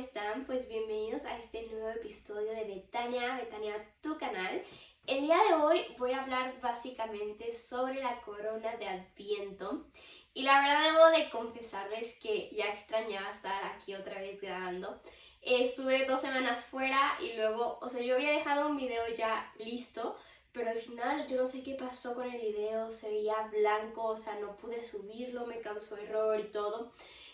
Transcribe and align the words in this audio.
están? 0.00 0.46
Pues 0.46 0.66
bienvenidos 0.70 1.26
a 1.26 1.36
este 1.36 1.66
nuevo 1.66 1.90
episodio 1.90 2.52
de 2.52 2.64
Betania, 2.64 3.36
Betania, 3.36 3.86
tu 4.00 4.16
canal. 4.16 4.62
El 5.06 5.20
día 5.20 5.36
de 5.46 5.62
hoy 5.62 5.84
voy 5.98 6.12
a 6.12 6.22
hablar 6.22 6.58
básicamente 6.62 7.52
sobre 7.52 8.00
la 8.00 8.18
corona 8.22 8.74
de 8.78 8.88
Adviento. 8.88 9.84
Y 10.32 10.44
la 10.44 10.58
verdad 10.58 10.92
debo 10.94 11.06
de 11.18 11.28
confesarles 11.28 12.18
que 12.18 12.48
ya 12.56 12.70
extrañaba 12.70 13.30
estar 13.30 13.62
aquí 13.62 13.94
otra 13.94 14.22
vez 14.22 14.40
grabando. 14.40 15.02
Estuve 15.42 16.06
dos 16.06 16.22
semanas 16.22 16.64
fuera 16.64 17.18
y 17.20 17.36
luego, 17.36 17.78
o 17.82 17.88
sea, 17.90 18.00
yo 18.00 18.14
había 18.14 18.32
dejado 18.32 18.70
un 18.70 18.78
video 18.78 19.06
ya 19.14 19.52
listo, 19.58 20.16
pero 20.52 20.70
al 20.70 20.78
final 20.78 21.26
yo 21.28 21.36
no 21.36 21.46
sé 21.46 21.62
qué 21.62 21.74
pasó 21.74 22.14
con 22.14 22.32
el 22.32 22.40
video, 22.40 22.90
se 22.90 23.10
veía 23.10 23.50
blanco, 23.52 24.04
o 24.06 24.16
sea, 24.16 24.36
no 24.36 24.56
pude 24.56 24.82
subirlo, 24.82 25.44
me 25.44 25.60
causó 25.60 25.98
error 25.98 26.40
y 26.40 26.44
todo. 26.44 26.90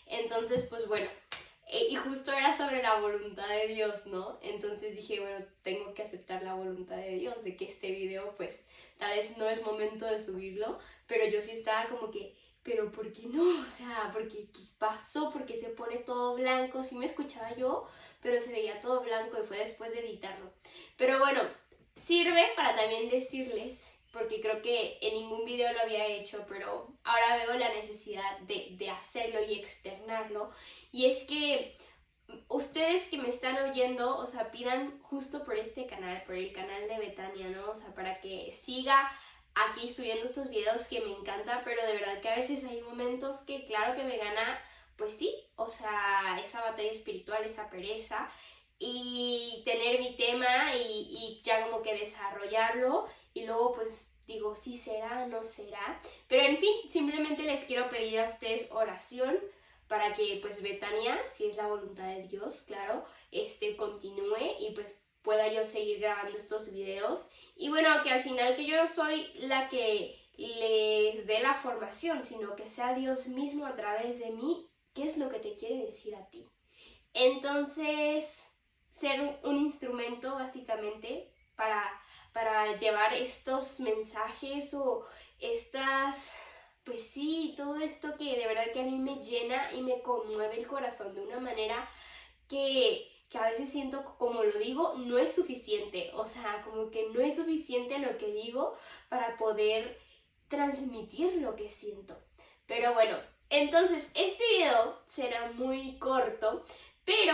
Entonces, 0.06 0.66
pues 0.68 0.88
bueno, 0.88 1.08
eh, 1.68 1.88
y 1.90 1.96
justo 1.96 2.32
era 2.32 2.52
sobre 2.52 2.80
la 2.80 3.00
voluntad 3.00 3.48
de 3.48 3.66
Dios, 3.66 4.06
¿no? 4.06 4.38
Entonces 4.40 4.94
dije, 4.94 5.18
bueno, 5.18 5.44
tengo 5.62 5.94
que 5.94 6.02
aceptar 6.02 6.42
la 6.44 6.54
voluntad 6.54 6.96
de 6.96 7.16
Dios, 7.16 7.42
de 7.42 7.56
que 7.56 7.64
este 7.64 7.90
video, 7.90 8.36
pues, 8.36 8.68
tal 8.98 9.16
vez 9.16 9.36
no 9.36 9.48
es 9.48 9.62
momento 9.62 10.06
de 10.06 10.22
subirlo, 10.22 10.78
pero 11.08 11.26
yo 11.26 11.42
sí 11.42 11.52
estaba 11.52 11.88
como 11.88 12.12
que, 12.12 12.36
pero 12.62 12.92
¿por 12.92 13.12
qué 13.12 13.26
no? 13.26 13.42
O 13.64 13.66
sea, 13.66 14.10
porque 14.12 14.48
¿qué 14.52 14.62
pasó? 14.78 15.32
Porque 15.32 15.56
se 15.56 15.70
pone 15.70 15.96
todo 15.98 16.36
blanco, 16.36 16.84
sí 16.84 16.94
me 16.96 17.06
escuchaba 17.06 17.56
yo, 17.56 17.88
pero 18.22 18.38
se 18.38 18.52
veía 18.52 18.80
todo 18.80 19.02
blanco 19.02 19.36
y 19.42 19.46
fue 19.46 19.58
después 19.58 19.92
de 19.92 20.00
editarlo. 20.00 20.52
Pero 20.96 21.18
bueno, 21.18 21.42
sirve 21.96 22.48
para 22.54 22.76
también 22.76 23.10
decirles 23.10 23.92
porque 24.16 24.40
creo 24.40 24.62
que 24.62 24.98
en 25.02 25.14
ningún 25.14 25.44
video 25.44 25.70
lo 25.74 25.80
había 25.80 26.06
hecho, 26.06 26.46
pero 26.48 26.88
ahora 27.04 27.36
veo 27.36 27.54
la 27.58 27.68
necesidad 27.68 28.38
de, 28.40 28.68
de 28.72 28.88
hacerlo 28.88 29.44
y 29.44 29.58
externarlo. 29.58 30.50
Y 30.90 31.04
es 31.04 31.24
que 31.24 31.76
ustedes 32.48 33.06
que 33.08 33.18
me 33.18 33.28
están 33.28 33.56
oyendo, 33.70 34.16
o 34.16 34.24
sea, 34.24 34.50
pidan 34.50 34.98
justo 35.02 35.44
por 35.44 35.56
este 35.56 35.86
canal, 35.86 36.22
por 36.24 36.34
el 36.34 36.52
canal 36.54 36.88
de 36.88 36.98
Betania, 36.98 37.48
¿no? 37.48 37.70
O 37.70 37.74
sea, 37.74 37.94
para 37.94 38.20
que 38.20 38.52
siga 38.52 39.12
aquí 39.54 39.88
subiendo 39.88 40.24
estos 40.24 40.48
videos 40.48 40.88
que 40.88 41.00
me 41.00 41.10
encanta, 41.10 41.60
pero 41.64 41.84
de 41.86 41.94
verdad 41.94 42.20
que 42.22 42.30
a 42.30 42.36
veces 42.36 42.64
hay 42.64 42.80
momentos 42.80 43.42
que 43.42 43.66
claro 43.66 43.94
que 43.96 44.04
me 44.04 44.16
gana, 44.16 44.58
pues 44.96 45.16
sí, 45.16 45.34
o 45.56 45.68
sea, 45.68 46.40
esa 46.42 46.62
batalla 46.62 46.90
espiritual, 46.90 47.44
esa 47.44 47.68
pereza 47.68 48.30
y 48.78 49.62
tener 49.66 50.00
mi 50.00 50.16
tema 50.16 50.74
y, 50.74 51.06
y 51.10 51.42
ya 51.42 51.64
como 51.64 51.82
que 51.82 51.94
desarrollarlo 51.94 53.06
y 53.36 53.44
luego 53.44 53.74
pues 53.74 54.16
digo, 54.26 54.56
sí 54.56 54.74
será, 54.74 55.26
no 55.26 55.44
será. 55.44 56.00
Pero 56.26 56.42
en 56.42 56.56
fin, 56.56 56.88
simplemente 56.88 57.42
les 57.42 57.64
quiero 57.64 57.90
pedir 57.90 58.18
a 58.20 58.28
ustedes 58.28 58.72
oración 58.72 59.38
para 59.88 60.14
que 60.14 60.38
pues 60.40 60.62
Betania, 60.62 61.18
si 61.28 61.44
es 61.44 61.56
la 61.56 61.66
voluntad 61.66 62.08
de 62.08 62.26
Dios, 62.26 62.62
claro, 62.62 63.04
este 63.30 63.76
continúe 63.76 64.56
y 64.58 64.72
pues 64.74 65.04
pueda 65.20 65.52
yo 65.52 65.66
seguir 65.66 66.00
grabando 66.00 66.38
estos 66.38 66.72
videos. 66.72 67.30
Y 67.56 67.68
bueno, 67.68 67.90
que 68.02 68.10
al 68.10 68.22
final 68.22 68.56
que 68.56 68.64
yo 68.64 68.78
no 68.78 68.86
soy 68.86 69.30
la 69.34 69.68
que 69.68 70.18
les 70.38 71.26
dé 71.26 71.40
la 71.40 71.52
formación, 71.52 72.22
sino 72.22 72.56
que 72.56 72.64
sea 72.64 72.94
Dios 72.94 73.28
mismo 73.28 73.66
a 73.66 73.76
través 73.76 74.18
de 74.18 74.30
mí, 74.30 74.70
qué 74.94 75.04
es 75.04 75.18
lo 75.18 75.28
que 75.28 75.40
te 75.40 75.54
quiere 75.54 75.84
decir 75.84 76.14
a 76.14 76.26
ti. 76.30 76.48
Entonces, 77.12 78.48
ser 78.88 79.40
un 79.42 79.58
instrumento 79.58 80.36
básicamente 80.36 81.30
para 81.54 81.82
para 82.36 82.76
llevar 82.76 83.14
estos 83.14 83.80
mensajes 83.80 84.74
o 84.74 85.06
estas, 85.38 86.34
pues 86.84 87.00
sí, 87.00 87.54
todo 87.56 87.76
esto 87.76 88.14
que 88.18 88.36
de 88.36 88.46
verdad 88.46 88.72
que 88.74 88.80
a 88.80 88.84
mí 88.84 88.98
me 88.98 89.24
llena 89.24 89.72
y 89.72 89.80
me 89.80 90.02
conmueve 90.02 90.58
el 90.58 90.66
corazón 90.66 91.14
de 91.14 91.22
una 91.22 91.40
manera 91.40 91.88
que, 92.46 93.10
que 93.30 93.38
a 93.38 93.48
veces 93.48 93.70
siento, 93.72 94.04
como 94.18 94.44
lo 94.44 94.58
digo, 94.58 94.96
no 94.98 95.16
es 95.16 95.34
suficiente. 95.34 96.10
O 96.12 96.26
sea, 96.26 96.60
como 96.62 96.90
que 96.90 97.08
no 97.08 97.22
es 97.22 97.36
suficiente 97.36 97.98
lo 98.00 98.18
que 98.18 98.30
digo 98.30 98.76
para 99.08 99.38
poder 99.38 99.98
transmitir 100.48 101.36
lo 101.36 101.56
que 101.56 101.70
siento. 101.70 102.18
Pero 102.66 102.92
bueno, 102.92 103.16
entonces 103.48 104.10
este 104.12 104.44
video 104.58 105.00
será 105.06 105.52
muy 105.52 105.98
corto, 105.98 106.66
pero 107.06 107.32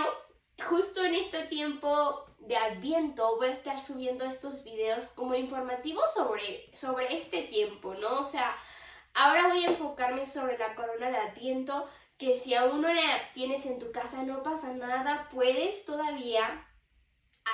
justo 0.60 1.04
en 1.04 1.14
este 1.14 1.44
tiempo 1.44 2.26
de 2.38 2.56
Adviento 2.56 3.36
voy 3.36 3.48
a 3.48 3.52
estar 3.52 3.80
subiendo 3.80 4.24
estos 4.24 4.64
videos 4.64 5.06
como 5.08 5.34
informativos 5.34 6.12
sobre, 6.12 6.70
sobre 6.76 7.16
este 7.16 7.42
tiempo, 7.42 7.94
¿no? 7.94 8.20
O 8.20 8.24
sea, 8.24 8.56
ahora 9.14 9.48
voy 9.48 9.64
a 9.64 9.68
enfocarme 9.68 10.26
sobre 10.26 10.58
la 10.58 10.74
corona 10.74 11.10
de 11.10 11.16
Adviento, 11.18 11.88
que 12.18 12.34
si 12.34 12.54
aún 12.54 12.82
no 12.82 12.92
la 12.92 13.32
tienes 13.32 13.66
en 13.66 13.78
tu 13.78 13.92
casa 13.92 14.24
no 14.24 14.42
pasa 14.42 14.72
nada, 14.74 15.28
puedes 15.30 15.84
todavía 15.84 16.66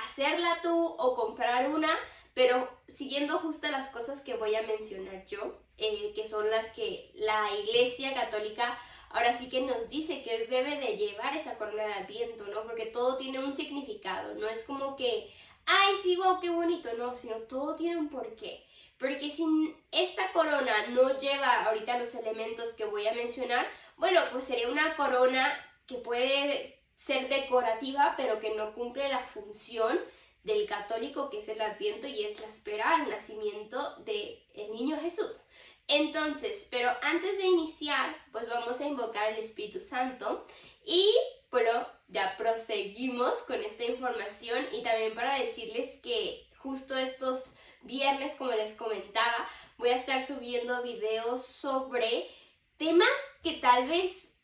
hacerla 0.04 0.58
tú 0.62 0.86
o 0.98 1.16
comprar 1.16 1.70
una, 1.70 1.90
pero 2.38 2.68
siguiendo 2.86 3.40
justo 3.40 3.68
las 3.68 3.88
cosas 3.88 4.22
que 4.22 4.36
voy 4.36 4.54
a 4.54 4.62
mencionar 4.62 5.26
yo, 5.26 5.58
eh, 5.76 6.12
que 6.14 6.24
son 6.24 6.48
las 6.48 6.70
que 6.70 7.10
la 7.16 7.52
Iglesia 7.52 8.14
Católica 8.14 8.78
ahora 9.10 9.36
sí 9.36 9.48
que 9.48 9.62
nos 9.62 9.88
dice 9.88 10.22
que 10.22 10.46
debe 10.46 10.78
de 10.78 10.96
llevar 10.96 11.36
esa 11.36 11.58
corona 11.58 11.84
de 11.84 11.94
adviento, 11.94 12.46
¿no? 12.46 12.62
Porque 12.62 12.86
todo 12.86 13.16
tiene 13.16 13.40
un 13.40 13.52
significado, 13.52 14.36
no 14.36 14.46
es 14.46 14.62
como 14.62 14.94
que, 14.94 15.28
ay, 15.66 15.94
sí, 16.04 16.14
wow, 16.14 16.38
qué 16.38 16.50
bonito, 16.50 16.92
no, 16.96 17.12
sino 17.12 17.38
todo 17.38 17.74
tiene 17.74 17.96
un 17.96 18.08
porqué. 18.08 18.64
Porque 19.00 19.32
si 19.32 19.74
esta 19.90 20.30
corona 20.32 20.86
no 20.90 21.18
lleva 21.18 21.64
ahorita 21.64 21.98
los 21.98 22.14
elementos 22.14 22.72
que 22.74 22.84
voy 22.84 23.08
a 23.08 23.14
mencionar, 23.14 23.66
bueno, 23.96 24.20
pues 24.30 24.44
sería 24.44 24.68
una 24.68 24.94
corona 24.94 25.58
que 25.88 25.96
puede 25.96 26.78
ser 26.94 27.28
decorativa, 27.28 28.14
pero 28.16 28.38
que 28.38 28.54
no 28.54 28.74
cumple 28.74 29.08
la 29.08 29.26
función 29.26 29.98
del 30.44 30.66
católico 30.66 31.30
que 31.30 31.38
es 31.38 31.48
el 31.48 31.60
adviento 31.60 32.06
y 32.06 32.24
es 32.24 32.40
la 32.40 32.46
espera 32.46 32.96
al 32.96 33.10
nacimiento 33.10 33.96
del 34.04 34.38
el 34.54 34.72
niño 34.72 34.98
Jesús. 35.00 35.46
Entonces, 35.88 36.68
pero 36.70 36.90
antes 37.02 37.38
de 37.38 37.46
iniciar, 37.46 38.14
pues 38.30 38.46
vamos 38.48 38.80
a 38.80 38.86
invocar 38.86 39.28
al 39.28 39.38
Espíritu 39.38 39.80
Santo 39.80 40.46
y, 40.84 41.14
bueno, 41.50 41.86
ya 42.08 42.36
proseguimos 42.36 43.42
con 43.42 43.62
esta 43.62 43.84
información 43.84 44.66
y 44.72 44.82
también 44.82 45.14
para 45.14 45.38
decirles 45.38 45.98
que 46.02 46.46
justo 46.58 46.96
estos 46.96 47.56
viernes, 47.82 48.34
como 48.34 48.52
les 48.52 48.74
comentaba, 48.74 49.48
voy 49.78 49.90
a 49.90 49.96
estar 49.96 50.20
subiendo 50.22 50.82
videos 50.82 51.46
sobre 51.46 52.28
temas 52.76 53.08
que 53.42 53.54
tal 53.54 53.88
vez 53.88 54.34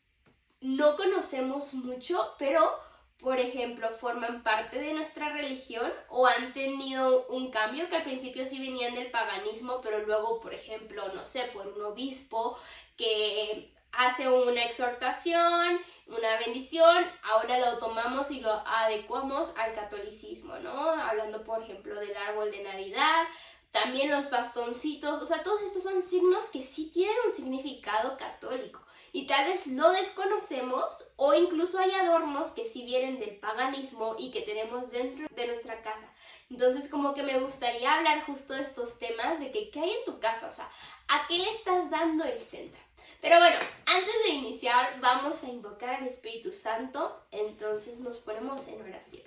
no 0.61 0.95
conocemos 0.95 1.73
mucho, 1.75 2.33
pero 2.39 2.79
por 3.19 3.39
ejemplo, 3.39 3.89
forman 3.91 4.43
parte 4.43 4.79
de 4.79 4.93
nuestra 4.93 5.29
religión 5.29 5.91
o 6.09 6.27
han 6.27 6.53
tenido 6.53 7.27
un 7.27 7.49
cambio 7.49 7.89
que 7.89 7.95
al 7.95 8.03
principio 8.03 8.45
sí 8.45 8.59
venían 8.59 8.93
del 8.93 9.11
paganismo, 9.11 9.79
pero 9.81 9.99
luego, 10.05 10.39
por 10.41 10.53
ejemplo, 10.53 11.07
no 11.13 11.25
sé, 11.25 11.49
por 11.53 11.67
un 11.67 11.81
obispo 11.83 12.57
que 12.97 13.73
hace 13.91 14.27
una 14.29 14.65
exhortación, 14.65 15.79
una 16.07 16.37
bendición, 16.39 17.05
ahora 17.23 17.59
lo 17.59 17.79
tomamos 17.79 18.29
y 18.31 18.41
lo 18.41 18.51
adecuamos 18.51 19.57
al 19.57 19.73
catolicismo, 19.73 20.57
¿no? 20.57 20.89
Hablando, 20.91 21.43
por 21.43 21.63
ejemplo, 21.63 21.99
del 21.99 22.15
árbol 22.15 22.51
de 22.51 22.63
Navidad, 22.63 23.23
también 23.71 24.11
los 24.11 24.29
bastoncitos, 24.29 25.21
o 25.21 25.25
sea, 25.25 25.43
todos 25.43 25.61
estos 25.61 25.83
son 25.83 26.01
signos 26.01 26.49
que 26.49 26.61
sí 26.61 26.91
tienen 26.93 27.15
un 27.25 27.31
significado 27.31 28.17
católico 28.17 28.85
y 29.15 29.27
tal 29.27 29.47
vez 29.47 29.65
lo 29.67 29.93
desconocemos 29.93 31.13
o 31.15 31.33
incluso 31.33 31.79
hay 31.79 31.89
adornos 31.91 32.49
que 32.49 32.65
sí 32.65 32.83
vienen 32.83 33.17
del 33.17 33.39
paganismo 33.39 34.17
y 34.19 34.29
que 34.29 34.41
tenemos 34.41 34.91
dentro 34.91 35.25
de 35.33 35.47
nuestra 35.47 35.81
casa. 35.81 36.13
Entonces 36.49 36.89
como 36.89 37.13
que 37.13 37.23
me 37.23 37.39
gustaría 37.39 37.93
hablar 37.93 38.25
justo 38.25 38.53
de 38.53 38.63
estos 38.63 38.99
temas, 38.99 39.39
de 39.39 39.53
que 39.53 39.71
qué 39.71 39.79
hay 39.79 39.91
en 39.91 40.03
tu 40.03 40.19
casa, 40.19 40.49
o 40.49 40.51
sea, 40.51 40.69
¿a 41.07 41.25
qué 41.29 41.37
le 41.37 41.49
estás 41.49 41.89
dando 41.89 42.25
el 42.25 42.41
centro? 42.41 42.81
Pero 43.21 43.37
bueno, 43.37 43.55
antes 43.85 44.15
de 44.25 44.33
iniciar 44.33 44.99
vamos 44.99 45.41
a 45.45 45.47
invocar 45.47 45.95
al 45.95 46.07
Espíritu 46.07 46.51
Santo, 46.51 47.25
entonces 47.31 48.01
nos 48.01 48.19
ponemos 48.19 48.67
en 48.67 48.81
oración. 48.81 49.23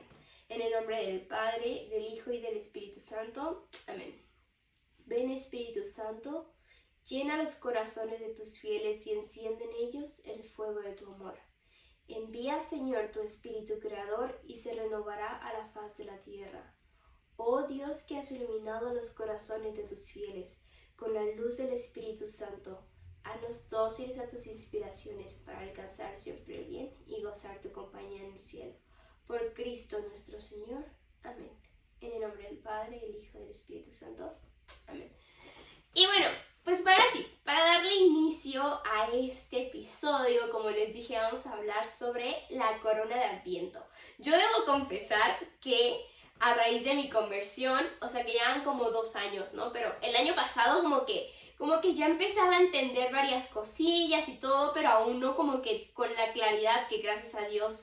En 0.50 0.60
el 0.60 0.70
nombre 0.70 1.06
del 1.06 1.22
Padre, 1.22 1.88
del 1.88 2.12
Hijo 2.12 2.30
y 2.30 2.42
del 2.42 2.58
Espíritu 2.58 3.00
Santo. 3.00 3.66
Amén. 3.86 4.22
Ven 5.06 5.30
Espíritu 5.30 5.86
Santo 5.86 6.57
Llena 7.08 7.38
los 7.38 7.54
corazones 7.54 8.20
de 8.20 8.34
tus 8.34 8.58
fieles 8.58 9.06
y 9.06 9.12
enciende 9.12 9.64
en 9.64 9.88
ellos 9.88 10.20
el 10.26 10.44
fuego 10.44 10.80
de 10.80 10.92
tu 10.92 11.10
amor. 11.10 11.38
Envía, 12.06 12.60
Señor, 12.60 13.12
tu 13.12 13.20
Espíritu 13.20 13.78
Creador 13.80 14.38
y 14.46 14.56
se 14.56 14.74
renovará 14.74 15.38
a 15.38 15.54
la 15.54 15.68
faz 15.68 15.96
de 15.96 16.04
la 16.04 16.20
tierra. 16.20 16.74
Oh 17.36 17.62
Dios 17.62 18.02
que 18.02 18.18
has 18.18 18.30
iluminado 18.30 18.92
los 18.92 19.12
corazones 19.12 19.74
de 19.74 19.84
tus 19.84 20.10
fieles 20.10 20.60
con 20.96 21.14
la 21.14 21.24
luz 21.24 21.56
del 21.56 21.72
Espíritu 21.72 22.26
Santo, 22.26 22.84
haznos 23.22 23.70
dóciles 23.70 24.18
a 24.18 24.28
tus 24.28 24.46
inspiraciones 24.46 25.36
para 25.36 25.60
alcanzar 25.60 26.18
siempre 26.18 26.58
el 26.58 26.64
bien 26.66 26.94
y 27.06 27.22
gozar 27.22 27.60
tu 27.62 27.72
compañía 27.72 28.24
en 28.24 28.32
el 28.34 28.40
cielo. 28.40 28.74
Por 29.26 29.54
Cristo 29.54 29.98
nuestro 30.00 30.40
Señor. 30.40 30.84
Amén. 31.22 31.52
En 32.00 32.12
el 32.12 32.20
nombre 32.20 32.42
del 32.48 32.58
Padre, 32.58 33.00
el 33.02 33.16
Hijo 33.16 33.38
y 33.38 33.40
del 33.40 33.50
Espíritu 33.50 33.92
Santo. 33.92 34.36
Amén. 34.86 35.10
Y 35.94 36.06
bueno, 36.06 36.26
pues 36.68 36.82
para 36.82 37.02
sí, 37.14 37.26
para 37.46 37.64
darle 37.64 37.94
inicio 37.94 38.62
a 38.62 39.08
este 39.14 39.68
episodio, 39.68 40.50
como 40.50 40.68
les 40.68 40.92
dije, 40.92 41.16
vamos 41.16 41.46
a 41.46 41.54
hablar 41.54 41.88
sobre 41.88 42.44
la 42.50 42.78
corona 42.80 43.16
de 43.16 43.24
Adviento. 43.24 43.82
Yo 44.18 44.32
debo 44.32 44.66
confesar 44.66 45.38
que 45.62 45.98
a 46.38 46.52
raíz 46.52 46.84
de 46.84 46.92
mi 46.92 47.08
conversión, 47.08 47.86
o 48.02 48.08
sea 48.10 48.22
que 48.26 48.34
ya 48.34 48.62
como 48.64 48.90
dos 48.90 49.16
años, 49.16 49.54
¿no? 49.54 49.72
Pero 49.72 49.96
el 50.02 50.14
año 50.14 50.34
pasado 50.34 50.82
como 50.82 51.06
que 51.06 51.32
como 51.56 51.80
que 51.80 51.94
ya 51.94 52.06
empezaba 52.06 52.52
a 52.52 52.60
entender 52.60 53.10
varias 53.10 53.48
cosillas 53.48 54.28
y 54.28 54.34
todo, 54.34 54.72
pero 54.74 54.90
aún 54.90 55.20
no 55.20 55.34
como 55.36 55.62
que 55.62 55.90
con 55.94 56.14
la 56.14 56.32
claridad 56.34 56.86
que 56.86 56.98
gracias 56.98 57.34
a 57.34 57.48
Dios, 57.48 57.82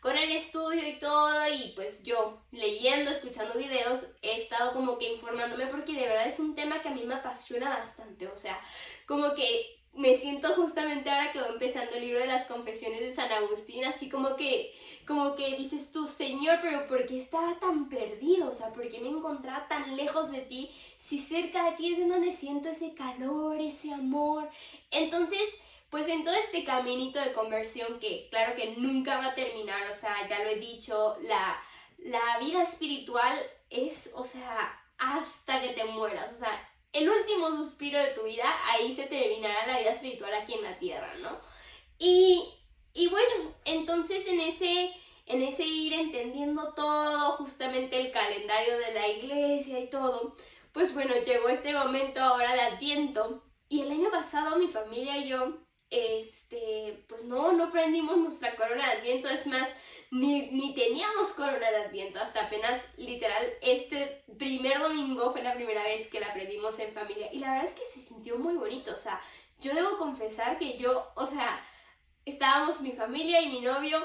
con 0.00 0.14
el 0.14 0.30
estudio 0.30 0.86
y 0.86 0.98
todo, 0.98 1.35
y 1.50 1.72
pues 1.74 2.04
yo 2.04 2.42
leyendo, 2.50 3.10
escuchando 3.10 3.54
videos, 3.54 4.14
he 4.22 4.36
estado 4.36 4.72
como 4.72 4.98
que 4.98 5.12
informándome 5.14 5.66
porque 5.66 5.92
de 5.92 6.06
verdad 6.06 6.26
es 6.26 6.38
un 6.38 6.54
tema 6.54 6.82
que 6.82 6.88
a 6.88 6.94
mí 6.94 7.04
me 7.04 7.14
apasiona 7.14 7.70
bastante, 7.70 8.26
o 8.26 8.36
sea, 8.36 8.60
como 9.06 9.34
que 9.34 9.76
me 9.96 10.14
siento 10.14 10.54
justamente 10.54 11.10
ahora 11.10 11.32
que 11.32 11.40
voy 11.40 11.48
empezando 11.52 11.96
el 11.96 12.02
libro 12.02 12.20
de 12.20 12.26
las 12.26 12.44
confesiones 12.46 13.00
de 13.00 13.10
San 13.10 13.32
Agustín, 13.32 13.84
así 13.84 14.10
como 14.10 14.36
que, 14.36 14.74
como 15.06 15.34
que 15.36 15.56
dices 15.56 15.90
tú, 15.90 16.06
Señor, 16.06 16.58
pero 16.60 16.86
¿por 16.86 17.06
qué 17.06 17.16
estaba 17.16 17.58
tan 17.58 17.88
perdido? 17.88 18.50
O 18.50 18.52
sea, 18.52 18.72
¿por 18.72 18.88
qué 18.90 19.00
me 19.00 19.08
encontraba 19.08 19.66
tan 19.68 19.96
lejos 19.96 20.30
de 20.30 20.40
ti? 20.42 20.70
Si 20.98 21.18
cerca 21.18 21.70
de 21.70 21.76
ti 21.76 21.92
es 21.92 21.98
en 21.98 22.10
donde 22.10 22.32
siento 22.32 22.68
ese 22.68 22.94
calor, 22.94 23.58
ese 23.58 23.92
amor. 23.92 24.50
Entonces, 24.90 25.40
pues 25.90 26.08
en 26.08 26.24
todo 26.24 26.34
este 26.34 26.64
caminito 26.64 27.20
de 27.20 27.32
conversión 27.32 27.98
que 27.98 28.28
claro 28.30 28.54
que 28.56 28.76
nunca 28.76 29.18
va 29.18 29.26
a 29.26 29.34
terminar, 29.34 29.88
o 29.88 29.92
sea, 29.92 30.26
ya 30.28 30.42
lo 30.42 30.50
he 30.50 30.56
dicho, 30.56 31.16
la, 31.22 31.60
la 31.98 32.38
vida 32.40 32.62
espiritual 32.62 33.38
es, 33.70 34.12
o 34.16 34.24
sea, 34.24 34.82
hasta 34.98 35.60
que 35.60 35.70
te 35.70 35.84
mueras, 35.84 36.32
o 36.32 36.36
sea, 36.36 36.68
el 36.92 37.08
último 37.08 37.50
suspiro 37.50 37.98
de 37.98 38.12
tu 38.12 38.24
vida, 38.24 38.44
ahí 38.70 38.90
se 38.90 39.06
terminará 39.06 39.66
la 39.66 39.78
vida 39.78 39.92
espiritual 39.92 40.32
aquí 40.34 40.54
en 40.54 40.62
la 40.62 40.78
tierra, 40.78 41.14
¿no? 41.16 41.38
Y, 41.98 42.54
y 42.94 43.08
bueno, 43.08 43.54
entonces 43.64 44.26
en 44.26 44.40
ese, 44.40 44.92
en 45.26 45.42
ese 45.42 45.64
ir 45.64 45.92
entendiendo 45.92 46.72
todo, 46.74 47.32
justamente 47.32 48.00
el 48.00 48.12
calendario 48.12 48.78
de 48.78 48.94
la 48.94 49.08
iglesia 49.08 49.78
y 49.78 49.90
todo, 49.90 50.36
pues 50.72 50.94
bueno, 50.94 51.14
llegó 51.24 51.48
este 51.48 51.72
momento 51.72 52.20
ahora 52.20 52.54
de 52.54 52.60
Adviento. 52.60 53.42
Y 53.68 53.80
el 53.80 53.90
año 53.90 54.10
pasado 54.10 54.58
mi 54.58 54.68
familia 54.68 55.16
y 55.18 55.28
yo, 55.28 55.58
este, 55.90 57.04
pues 57.08 57.24
no, 57.24 57.52
no 57.52 57.70
prendimos 57.70 58.16
nuestra 58.16 58.54
corona 58.56 58.86
de 58.86 58.98
Adviento, 58.98 59.28
es 59.28 59.46
más, 59.46 59.74
ni, 60.10 60.50
ni 60.50 60.74
teníamos 60.74 61.32
corona 61.32 61.70
de 61.70 61.76
Adviento, 61.76 62.20
hasta 62.20 62.46
apenas 62.46 62.84
literal 62.96 63.46
este 63.62 64.24
primer 64.38 64.78
domingo 64.78 65.32
fue 65.32 65.42
la 65.42 65.54
primera 65.54 65.82
vez 65.82 66.08
que 66.08 66.20
la 66.20 66.28
aprendimos 66.28 66.78
en 66.78 66.92
familia 66.92 67.32
y 67.32 67.38
la 67.38 67.52
verdad 67.52 67.70
es 67.70 67.78
que 67.78 67.84
se 67.84 68.00
sintió 68.00 68.38
muy 68.38 68.54
bonito, 68.54 68.92
o 68.92 68.96
sea, 68.96 69.20
yo 69.60 69.74
debo 69.74 69.96
confesar 69.98 70.58
que 70.58 70.76
yo, 70.76 71.10
o 71.14 71.26
sea, 71.26 71.64
estábamos 72.24 72.80
mi 72.80 72.92
familia 72.92 73.40
y 73.40 73.48
mi 73.48 73.60
novio, 73.60 73.98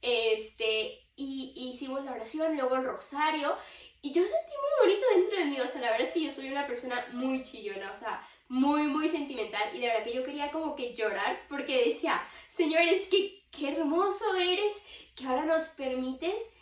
este, 0.00 1.08
y, 1.16 1.52
hicimos 1.56 2.04
la 2.04 2.12
oración, 2.12 2.56
luego 2.56 2.76
el 2.76 2.84
rosario, 2.84 3.56
y 4.00 4.12
yo 4.12 4.22
sentí 4.24 4.52
muy 4.60 4.88
bonito 4.88 5.06
dentro 5.14 5.38
de 5.38 5.44
mí, 5.46 5.60
o 5.60 5.68
sea, 5.68 5.80
la 5.80 5.90
verdad 5.90 6.06
es 6.08 6.14
que 6.14 6.24
yo 6.24 6.30
soy 6.30 6.50
una 6.50 6.66
persona 6.66 7.06
muy 7.12 7.42
chillona, 7.42 7.90
o 7.90 7.94
sea, 7.94 8.26
muy, 8.52 8.82
muy 8.82 9.08
sentimental, 9.08 9.74
y 9.74 9.80
de 9.80 9.86
verdad 9.86 10.04
que 10.04 10.12
yo 10.12 10.24
quería 10.24 10.52
como 10.52 10.76
que 10.76 10.92
llorar, 10.92 11.40
porque 11.48 11.86
decía, 11.86 12.22
Señor, 12.48 12.82
es 12.82 13.08
que 13.08 13.42
qué 13.50 13.70
hermoso 13.70 14.36
eres, 14.36 14.76
que 15.16 15.26
ahora 15.26 15.46
nos 15.46 15.68
permites 15.68 16.52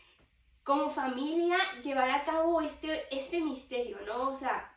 como 0.62 0.88
familia 0.90 1.58
llevar 1.82 2.12
a 2.12 2.22
cabo 2.22 2.60
este, 2.60 3.08
este 3.10 3.40
misterio, 3.40 3.98
¿no? 4.06 4.28
O 4.28 4.36
sea, 4.36 4.72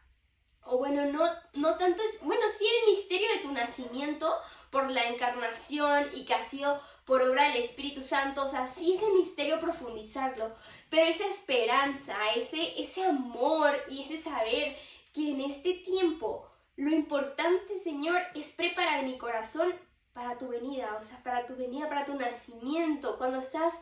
o 0.64 0.80
bueno, 0.80 1.06
no, 1.06 1.24
no 1.54 1.76
tanto 1.76 2.02
es, 2.02 2.20
bueno, 2.24 2.42
sí 2.50 2.66
el 2.66 2.90
misterio 2.90 3.28
de 3.36 3.44
tu 3.44 3.52
nacimiento 3.52 4.34
por 4.72 4.90
la 4.90 5.08
encarnación 5.08 6.10
y 6.16 6.26
que 6.26 6.34
ha 6.34 6.42
sido 6.42 6.82
por 7.06 7.22
obra 7.22 7.50
del 7.50 7.62
Espíritu 7.62 8.02
Santo, 8.02 8.44
o 8.44 8.48
sea, 8.48 8.66
sí 8.66 8.94
ese 8.94 9.12
misterio 9.12 9.60
profundizarlo, 9.60 10.56
pero 10.90 11.06
esa 11.06 11.28
esperanza, 11.28 12.18
ese, 12.36 12.82
ese 12.82 13.06
amor 13.06 13.76
y 13.88 14.02
ese 14.02 14.18
saber 14.18 14.76
que 15.14 15.30
en 15.30 15.42
este 15.42 15.76
tiempo 15.76 16.50
lo 16.76 16.92
importante, 16.92 17.78
Señor, 17.78 18.22
es 18.34 18.52
preparar 18.52 19.04
mi 19.04 19.18
corazón 19.18 19.74
para 20.14 20.38
tu 20.38 20.48
venida, 20.48 20.96
o 20.98 21.02
sea, 21.02 21.22
para 21.24 21.46
tu 21.46 21.56
venida, 21.56 21.90
para 21.90 22.06
tu 22.06 22.16
nacimiento, 22.16 23.18
cuando 23.18 23.40
estás 23.40 23.82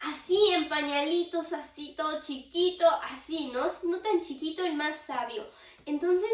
así 0.00 0.50
en 0.52 0.68
pañalitos, 0.68 1.52
así 1.52 1.94
todo 1.96 2.20
chiquito, 2.20 2.86
así, 3.04 3.50
¿no? 3.52 3.66
No 3.84 3.98
tan 4.00 4.22
chiquito 4.22 4.64
y 4.66 4.72
más 4.72 4.96
sabio. 4.96 5.46
Entonces, 5.86 6.30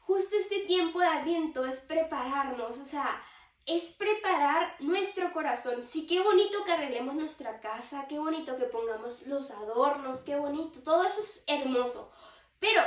justo 0.00 0.36
este 0.36 0.60
tiempo 0.66 1.00
de 1.00 1.06
aliento 1.06 1.64
es 1.64 1.80
prepararnos, 1.80 2.78
o 2.78 2.84
sea, 2.84 3.22
es 3.66 3.92
preparar 3.92 4.76
nuestro 4.80 5.32
corazón. 5.32 5.82
Sí, 5.82 6.06
qué 6.06 6.20
bonito 6.20 6.64
que 6.64 6.72
arreglemos 6.72 7.14
nuestra 7.14 7.60
casa, 7.60 8.06
qué 8.08 8.18
bonito 8.18 8.56
que 8.56 8.64
pongamos 8.64 9.26
los 9.26 9.50
adornos, 9.50 10.20
qué 10.20 10.36
bonito, 10.36 10.80
todo 10.82 11.04
eso 11.04 11.20
es 11.20 11.44
hermoso. 11.46 12.12
Pero 12.60 12.80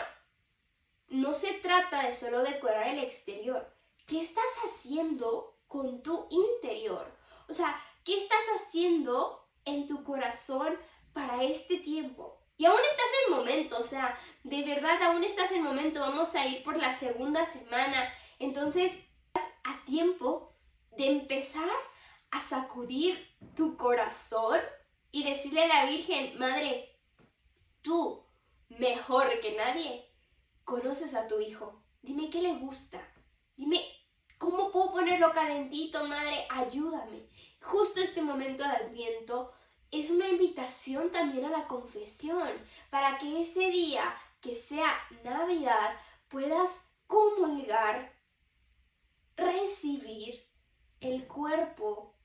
no 1.09 1.33
se 1.33 1.53
trata 1.53 2.05
de 2.05 2.13
solo 2.13 2.41
decorar 2.43 2.87
el 2.87 2.99
exterior. 2.99 3.71
¿Qué 4.05 4.19
estás 4.19 4.51
haciendo 4.65 5.59
con 5.67 6.01
tu 6.01 6.27
interior? 6.29 7.15
O 7.47 7.53
sea, 7.53 7.79
¿qué 8.03 8.15
estás 8.15 8.43
haciendo 8.55 9.47
en 9.65 9.87
tu 9.87 10.03
corazón 10.03 10.77
para 11.13 11.43
este 11.43 11.77
tiempo? 11.77 12.39
Y 12.57 12.65
aún 12.65 12.79
estás 12.89 13.05
en 13.25 13.35
momento, 13.35 13.79
o 13.79 13.83
sea, 13.83 14.19
de 14.43 14.63
verdad 14.65 15.01
aún 15.03 15.23
estás 15.23 15.51
en 15.53 15.63
momento, 15.63 16.01
vamos 16.01 16.35
a 16.35 16.45
ir 16.45 16.61
por 16.63 16.75
la 16.75 16.91
segunda 16.91 17.45
semana, 17.45 18.13
entonces 18.37 19.07
estás 19.27 19.53
a 19.63 19.85
tiempo 19.85 20.53
de 20.97 21.07
empezar 21.07 21.69
a 22.31 22.41
sacudir 22.41 23.17
tu 23.55 23.77
corazón 23.77 24.59
y 25.11 25.23
decirle 25.23 25.63
a 25.63 25.67
la 25.67 25.85
Virgen, 25.85 26.37
Madre, 26.37 26.99
tú, 27.81 28.25
mejor 28.67 29.39
que 29.39 29.55
nadie, 29.55 30.08
conoces 30.69 31.15
a 31.15 31.27
tu 31.27 31.39
hijo, 31.39 31.81
dime 32.03 32.29
qué 32.29 32.43
le 32.43 32.55
gusta, 32.57 33.01
dime 33.57 33.81
cómo 34.37 34.71
puedo 34.71 34.91
ponerlo 34.91 35.33
calentito, 35.33 36.05
Madre, 36.07 36.45
ayúdame. 36.47 37.27
Justo 37.59 37.99
este 37.99 38.21
momento 38.21 38.63
de 38.63 38.69
adviento 38.69 39.51
es 39.89 40.11
una 40.11 40.29
invitación 40.29 41.11
también 41.11 41.45
a 41.45 41.49
la 41.49 41.67
confesión, 41.67 42.47
para 42.91 43.17
que 43.17 43.41
ese 43.41 43.71
día 43.71 44.15
que 44.41 44.53
sea 44.53 44.95
Navidad 45.23 45.95
puedas 46.27 46.93
comulgar, 47.07 48.13
recibir 49.35 50.39
el 50.99 51.27
cuerpo, 51.27 52.15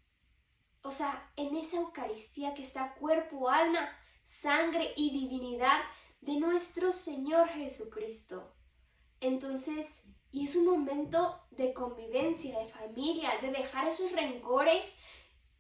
o 0.83 0.93
sea, 0.93 1.33
en 1.37 1.57
esa 1.57 1.79
Eucaristía 1.79 2.53
que 2.53 2.61
está 2.61 2.95
cuerpo, 2.97 3.49
alma, 3.49 3.89
sangre 4.23 4.93
y 4.97 5.19
divinidad 5.19 5.81
de 6.25 6.37
nuestro 6.37 6.93
Señor 6.93 7.49
Jesucristo. 7.49 8.55
Entonces, 9.21 10.05
y 10.33 10.45
es 10.45 10.57
un 10.57 10.65
momento 10.67 11.41
de 11.51 11.73
convivencia, 11.75 12.59
de 12.59 12.69
familia, 12.69 13.31
de 13.43 13.51
dejar 13.51 13.87
esos 13.87 14.13
rencores. 14.13 14.99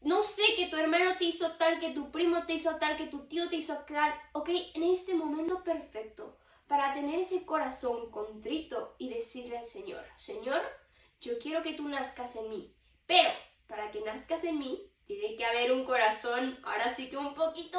No 0.01 0.23
sé 0.23 0.43
que 0.57 0.69
tu 0.69 0.77
hermano 0.77 1.17
te 1.19 1.25
hizo 1.25 1.57
tal, 1.57 1.81
que 1.81 1.91
tu 1.91 2.11
primo 2.11 2.47
te 2.47 2.55
hizo 2.55 2.77
tal, 2.77 2.97
que 2.97 3.07
tu 3.07 3.27
tío 3.27 3.49
te 3.49 3.57
hizo 3.57 3.77
tal. 3.87 4.15
Ok, 4.33 4.51
en 4.75 4.83
este 4.85 5.15
momento 5.15 5.63
perfecto 5.63 6.37
para 6.67 6.95
tener 6.95 7.21
ese 7.21 7.45
corazón 7.45 8.11
contrito 8.11 8.95
y 8.99 9.11
decirle 9.11 9.59
al 9.59 9.65
Señor, 9.65 10.03
Señor, 10.17 10.63
yo 11.21 11.39
quiero 11.39 11.63
que 11.63 11.75
tú 11.75 11.87
nazcas 11.89 12.37
en 12.37 12.49
mí. 12.49 12.75
Pero 13.07 13.31
para 13.67 13.91
que 13.91 14.01
nazcas 14.01 14.45
en 14.45 14.59
mí, 14.59 14.91
tiene 15.07 15.37
que 15.37 15.45
haber 15.45 15.73
un 15.73 15.85
corazón, 15.85 16.59
ahora 16.65 16.89
sí 16.89 17.11
que 17.11 17.19
un 17.19 17.35
poquito 17.35 17.79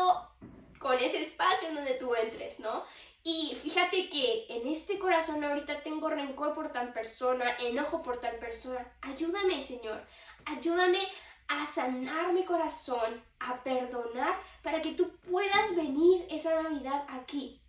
con 0.86 1.00
ese 1.00 1.20
espacio 1.20 1.70
en 1.70 1.74
donde 1.74 1.96
tú 1.96 2.14
entres, 2.14 2.60
¿no? 2.60 2.84
Y 3.24 3.58
fíjate 3.60 4.08
que 4.08 4.46
en 4.50 4.68
este 4.68 5.00
corazón 5.00 5.44
ahorita 5.44 5.82
tengo 5.82 6.10
rencor 6.10 6.54
por 6.54 6.72
tal 6.72 6.94
persona, 6.94 7.58
enojo 7.58 8.04
por 8.04 8.22
tal 8.22 8.36
persona. 8.38 8.86
Ayúdame, 9.02 9.64
Señor. 9.64 10.06
Ayúdame 10.46 11.00
a 11.48 11.66
sanar 11.66 12.34
mi 12.34 12.46
corazón, 12.46 13.24
a 13.40 13.64
perdonar, 13.64 14.40
para 14.62 14.80
que 14.84 14.92
tú 14.92 15.18
puedas 15.28 15.76
venir 15.76 16.28
esa 16.30 16.62
Navidad 16.62 17.04
aquí. 17.10 17.60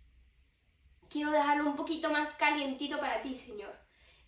Quiero 1.09 1.31
dejarlo 1.31 1.71
un 1.71 1.75
poquito 1.75 2.11
más 2.11 2.35
calientito 2.35 2.99
para 2.99 3.23
ti, 3.23 3.33
Señor. 3.33 3.75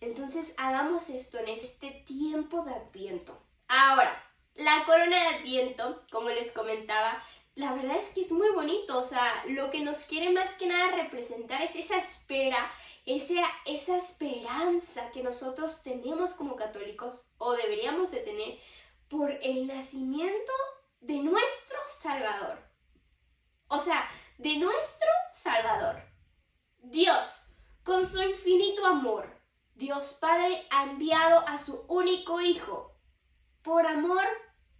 Entonces 0.00 0.52
hagamos 0.58 1.10
esto 1.10 1.38
en 1.38 1.50
este 1.50 1.92
tiempo 2.08 2.64
de 2.64 2.74
Adviento. 2.74 3.40
Ahora, 3.68 4.20
la 4.56 4.84
corona 4.84 5.16
de 5.16 5.36
Adviento, 5.36 6.04
como 6.10 6.30
les 6.30 6.50
comentaba, 6.50 7.22
la 7.60 7.74
verdad 7.74 7.96
es 7.98 8.08
que 8.14 8.22
es 8.22 8.32
muy 8.32 8.50
bonito. 8.52 8.98
O 8.98 9.04
sea, 9.04 9.44
lo 9.46 9.70
que 9.70 9.80
nos 9.80 10.04
quiere 10.04 10.32
más 10.32 10.54
que 10.54 10.66
nada 10.66 10.96
representar 10.96 11.62
es 11.62 11.76
esa 11.76 11.98
espera, 11.98 12.72
esa, 13.04 13.42
esa 13.66 13.96
esperanza 13.96 15.10
que 15.12 15.22
nosotros 15.22 15.82
tenemos 15.82 16.32
como 16.32 16.56
católicos 16.56 17.30
o 17.36 17.52
deberíamos 17.52 18.10
de 18.10 18.20
tener 18.20 18.58
por 19.08 19.30
el 19.42 19.66
nacimiento 19.66 20.52
de 21.00 21.18
nuestro 21.18 21.78
Salvador. 21.86 22.58
O 23.68 23.78
sea, 23.78 24.08
de 24.38 24.56
nuestro 24.56 25.08
Salvador. 25.30 26.02
Dios, 26.78 27.52
con 27.84 28.06
su 28.06 28.22
infinito 28.22 28.86
amor, 28.86 29.28
Dios 29.74 30.16
Padre 30.18 30.66
ha 30.70 30.84
enviado 30.84 31.46
a 31.46 31.58
su 31.58 31.84
único 31.88 32.40
Hijo 32.40 32.96
por 33.62 33.86
amor 33.86 34.24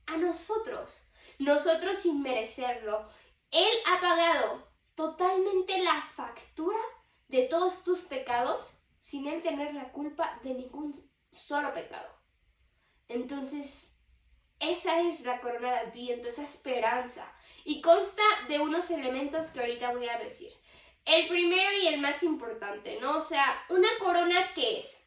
a 0.06 0.16
nosotros, 0.16 1.09
nosotros 1.40 1.98
sin 1.98 2.22
merecerlo. 2.22 3.08
Él 3.50 3.72
ha 3.86 4.00
pagado 4.00 4.68
totalmente 4.94 5.82
la 5.82 6.00
factura 6.14 6.78
de 7.28 7.42
todos 7.44 7.82
tus 7.82 8.00
pecados 8.00 8.78
sin 9.00 9.26
Él 9.26 9.42
tener 9.42 9.74
la 9.74 9.90
culpa 9.90 10.38
de 10.44 10.54
ningún 10.54 10.94
solo 11.30 11.72
pecado. 11.72 12.14
Entonces, 13.08 13.98
esa 14.60 15.00
es 15.00 15.24
la 15.24 15.40
corona 15.40 15.72
de 15.72 15.78
Adviento, 15.78 16.28
esa 16.28 16.44
esperanza. 16.44 17.32
Y 17.64 17.80
consta 17.80 18.22
de 18.48 18.60
unos 18.60 18.90
elementos 18.90 19.46
que 19.46 19.60
ahorita 19.60 19.92
voy 19.92 20.08
a 20.08 20.18
decir. 20.18 20.52
El 21.06 21.26
primero 21.28 21.72
y 21.82 21.86
el 21.86 22.00
más 22.00 22.22
importante, 22.22 23.00
¿no? 23.00 23.16
O 23.16 23.22
sea, 23.22 23.64
una 23.70 23.88
corona 23.98 24.52
¿qué 24.54 24.80
es? 24.80 24.99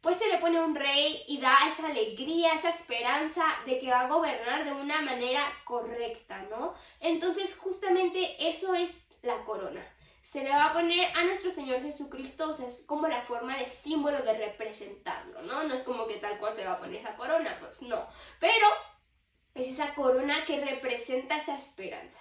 Pues 0.00 0.16
se 0.16 0.28
le 0.28 0.38
pone 0.38 0.60
un 0.60 0.74
rey 0.74 1.24
y 1.26 1.40
da 1.40 1.66
esa 1.66 1.88
alegría, 1.88 2.52
esa 2.52 2.70
esperanza 2.70 3.44
de 3.66 3.78
que 3.78 3.90
va 3.90 4.02
a 4.02 4.08
gobernar 4.08 4.64
de 4.64 4.72
una 4.72 5.02
manera 5.02 5.50
correcta, 5.64 6.38
¿no? 6.50 6.74
Entonces, 7.00 7.56
justamente 7.56 8.48
eso 8.48 8.74
es 8.74 9.08
la 9.22 9.44
corona. 9.44 9.84
Se 10.22 10.44
le 10.44 10.50
va 10.50 10.66
a 10.66 10.72
poner 10.72 11.16
a 11.16 11.24
nuestro 11.24 11.50
Señor 11.50 11.80
Jesucristo, 11.80 12.50
o 12.50 12.52
sea, 12.52 12.68
es 12.68 12.84
como 12.86 13.08
la 13.08 13.22
forma 13.22 13.56
de 13.56 13.68
símbolo 13.68 14.20
de 14.22 14.36
representarlo, 14.36 15.42
¿no? 15.42 15.64
No 15.64 15.74
es 15.74 15.82
como 15.82 16.06
que 16.06 16.18
tal 16.18 16.38
cual 16.38 16.52
se 16.52 16.66
va 16.66 16.74
a 16.74 16.78
poner 16.78 17.00
esa 17.00 17.16
corona, 17.16 17.56
pues 17.58 17.82
no. 17.82 18.06
Pero 18.38 18.66
es 19.54 19.68
esa 19.68 19.94
corona 19.94 20.44
que 20.44 20.60
representa 20.64 21.36
esa 21.36 21.56
esperanza. 21.56 22.20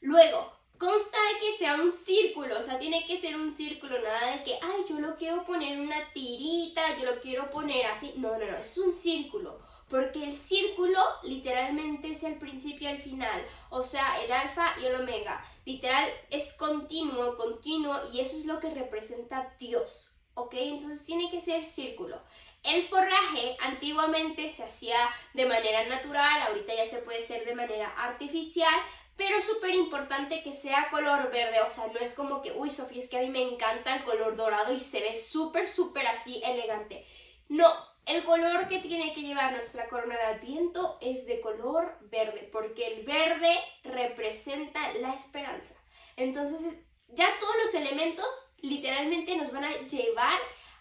Luego, 0.00 0.52
consta 0.78 1.16
de 1.18 1.40
que 1.40 1.56
sea 1.56 1.76
un 1.76 1.92
círculo, 1.92 2.58
o 2.58 2.62
sea, 2.62 2.78
tiene 2.78 3.06
que 3.06 3.16
ser 3.16 3.36
un 3.36 3.52
círculo, 3.52 4.00
nada 4.00 4.36
de 4.36 4.44
que, 4.44 4.58
ay, 4.62 4.84
yo 4.88 5.00
lo 5.00 5.16
quiero 5.16 5.44
poner 5.44 5.80
una 5.80 6.12
tirita, 6.12 6.96
yo 6.98 7.04
lo 7.04 7.20
quiero 7.20 7.50
poner 7.50 7.86
así. 7.86 8.14
No, 8.16 8.38
no, 8.38 8.46
no, 8.46 8.56
es 8.56 8.78
un 8.78 8.92
círculo, 8.92 9.58
porque 9.88 10.24
el 10.24 10.32
círculo 10.32 10.98
literalmente 11.22 12.10
es 12.10 12.22
el 12.24 12.38
principio 12.38 12.88
y 12.88 12.92
el 12.92 13.02
final, 13.02 13.46
o 13.70 13.82
sea, 13.82 14.22
el 14.22 14.32
alfa 14.32 14.74
y 14.80 14.86
el 14.86 14.96
omega. 14.96 15.44
Literal 15.64 16.08
es 16.30 16.54
continuo, 16.54 17.36
continuo, 17.36 17.96
y 18.12 18.20
eso 18.20 18.36
es 18.36 18.46
lo 18.46 18.60
que 18.60 18.70
representa 18.70 19.54
Dios, 19.58 20.12
¿ok? 20.34 20.54
Entonces 20.54 21.04
tiene 21.04 21.30
que 21.30 21.40
ser 21.40 21.64
círculo. 21.64 22.20
El 22.62 22.88
forraje 22.88 23.56
antiguamente 23.60 24.50
se 24.50 24.64
hacía 24.64 24.98
de 25.34 25.46
manera 25.46 25.86
natural, 25.86 26.42
ahorita 26.42 26.74
ya 26.74 26.84
se 26.84 26.98
puede 26.98 27.22
hacer 27.22 27.44
de 27.44 27.54
manera 27.54 27.88
artificial, 27.96 28.74
pero 29.16 29.36
es 29.36 29.46
súper 29.46 29.74
importante 29.74 30.42
que 30.42 30.52
sea 30.52 30.88
color 30.90 31.30
verde, 31.30 31.60
o 31.62 31.70
sea, 31.70 31.86
no 31.88 31.98
es 31.98 32.14
como 32.14 32.42
que, 32.42 32.52
uy, 32.52 32.70
Sofía, 32.70 33.02
es 33.02 33.08
que 33.08 33.18
a 33.18 33.22
mí 33.22 33.30
me 33.30 33.42
encanta 33.42 33.96
el 33.96 34.04
color 34.04 34.36
dorado 34.36 34.72
y 34.72 34.80
se 34.80 35.00
ve 35.00 35.16
súper, 35.16 35.66
súper 35.66 36.06
así 36.06 36.42
elegante. 36.44 37.06
No, 37.48 37.72
el 38.04 38.24
color 38.24 38.68
que 38.68 38.80
tiene 38.80 39.14
que 39.14 39.22
llevar 39.22 39.52
nuestra 39.52 39.88
corona 39.88 40.16
de 40.16 40.36
adviento 40.36 40.98
es 41.00 41.26
de 41.26 41.40
color 41.40 41.98
verde, 42.02 42.48
porque 42.52 42.86
el 42.86 43.04
verde 43.04 43.56
representa 43.84 44.92
la 44.94 45.14
esperanza. 45.14 45.74
Entonces, 46.16 46.78
ya 47.08 47.28
todos 47.40 47.54
los 47.64 47.74
elementos 47.74 48.26
literalmente 48.58 49.36
nos 49.36 49.52
van 49.52 49.64
a 49.64 49.76
llevar 49.86 50.38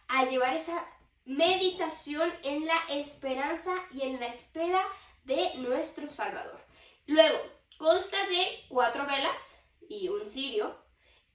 a 0.07 0.25
llevar 0.25 0.53
esa 0.53 0.85
meditación 1.25 2.31
en 2.43 2.65
la 2.65 2.77
esperanza 2.89 3.73
y 3.91 4.03
en 4.03 4.19
la 4.19 4.27
espera 4.27 4.85
de 5.23 5.55
nuestro 5.55 6.09
Salvador. 6.09 6.63
Luego, 7.07 7.39
Consta 7.77 8.17
de 8.27 8.63
cuatro 8.69 9.05
velas 9.05 9.67
y 9.89 10.07
un 10.07 10.27
cirio. 10.27 10.77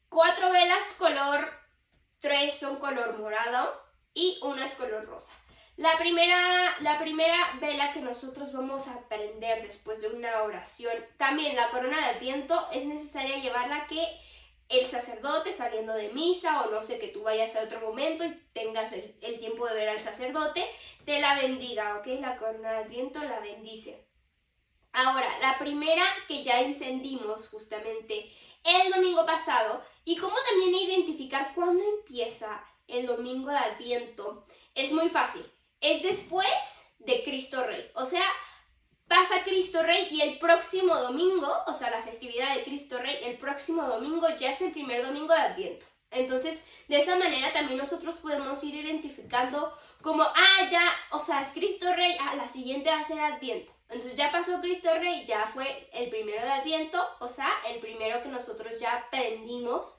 Cuatro 0.08 0.50
velas 0.50 0.92
color, 0.98 1.52
tres 2.18 2.58
son 2.58 2.76
color 2.76 3.18
morado 3.18 3.72
y 4.14 4.38
una 4.42 4.64
es 4.64 4.74
color 4.74 5.04
rosa. 5.04 5.34
La 5.76 5.96
primera, 5.98 6.78
la 6.80 6.98
primera 6.98 7.58
vela 7.60 7.92
que 7.92 8.00
nosotros 8.00 8.52
vamos 8.52 8.88
a 8.88 8.94
aprender 8.94 9.62
después 9.62 10.02
de 10.02 10.08
una 10.08 10.42
oración, 10.42 10.92
también 11.16 11.56
la 11.56 11.70
corona 11.70 11.96
de 11.96 12.16
Adviento, 12.16 12.68
es 12.72 12.84
necesaria 12.84 13.38
llevarla 13.38 13.86
que 13.86 14.06
el 14.68 14.86
sacerdote 14.86 15.52
saliendo 15.52 15.94
de 15.94 16.10
misa 16.10 16.62
o 16.62 16.70
no 16.70 16.82
sé 16.82 16.98
que 16.98 17.08
tú 17.08 17.22
vayas 17.22 17.56
a 17.56 17.62
otro 17.62 17.80
momento 17.80 18.24
y 18.24 18.34
tengas 18.52 18.92
el, 18.92 19.16
el 19.20 19.38
tiempo 19.38 19.66
de 19.66 19.74
ver 19.74 19.88
al 19.88 20.00
sacerdote, 20.00 20.64
te 21.04 21.20
la 21.20 21.34
bendiga, 21.34 21.96
¿ok? 21.96 22.06
La 22.20 22.36
corona 22.36 22.72
de 22.72 22.78
Adviento 22.78 23.22
la 23.22 23.40
bendice. 23.40 24.09
Ahora, 24.92 25.38
la 25.40 25.58
primera 25.58 26.04
que 26.26 26.42
ya 26.42 26.60
encendimos 26.60 27.48
justamente 27.48 28.30
el 28.64 28.92
domingo 28.92 29.24
pasado 29.24 29.82
y 30.04 30.16
cómo 30.16 30.34
también 30.48 30.74
identificar 30.74 31.52
cuándo 31.54 31.82
empieza 31.82 32.64
el 32.88 33.06
domingo 33.06 33.50
de 33.50 33.58
Adviento 33.58 34.46
es 34.74 34.92
muy 34.92 35.08
fácil. 35.08 35.44
Es 35.80 36.02
después 36.02 36.46
de 36.98 37.22
Cristo 37.22 37.64
Rey. 37.64 37.90
O 37.94 38.04
sea, 38.04 38.24
pasa 39.08 39.42
Cristo 39.44 39.82
Rey 39.82 40.08
y 40.10 40.20
el 40.20 40.38
próximo 40.38 40.94
domingo, 40.96 41.48
o 41.66 41.74
sea, 41.74 41.90
la 41.90 42.02
festividad 42.02 42.54
de 42.54 42.64
Cristo 42.64 42.98
Rey, 42.98 43.18
el 43.24 43.38
próximo 43.38 43.82
domingo 43.82 44.26
ya 44.38 44.50
es 44.50 44.60
el 44.60 44.72
primer 44.72 45.04
domingo 45.04 45.32
de 45.32 45.40
Adviento. 45.40 45.86
Entonces, 46.10 46.64
de 46.88 46.98
esa 46.98 47.16
manera 47.16 47.52
también 47.52 47.78
nosotros 47.78 48.16
podemos 48.16 48.62
ir 48.64 48.74
identificando 48.74 49.72
como, 50.02 50.24
ah, 50.24 50.68
ya, 50.70 50.92
o 51.12 51.20
sea, 51.20 51.40
es 51.40 51.52
Cristo 51.52 51.86
Rey, 51.94 52.16
ah, 52.20 52.34
la 52.34 52.48
siguiente 52.48 52.90
va 52.90 52.98
a 52.98 53.04
ser 53.04 53.20
Adviento. 53.20 53.72
Entonces 53.90 54.16
ya 54.16 54.30
pasó 54.30 54.60
Cristo 54.60 54.88
Rey, 54.94 55.24
ya 55.24 55.46
fue 55.46 55.88
el 55.92 56.10
primero 56.10 56.42
de 56.42 56.52
Adviento, 56.52 57.04
o 57.18 57.28
sea, 57.28 57.50
el 57.68 57.80
primero 57.80 58.22
que 58.22 58.28
nosotros 58.28 58.78
ya 58.78 59.08
prendimos 59.10 59.98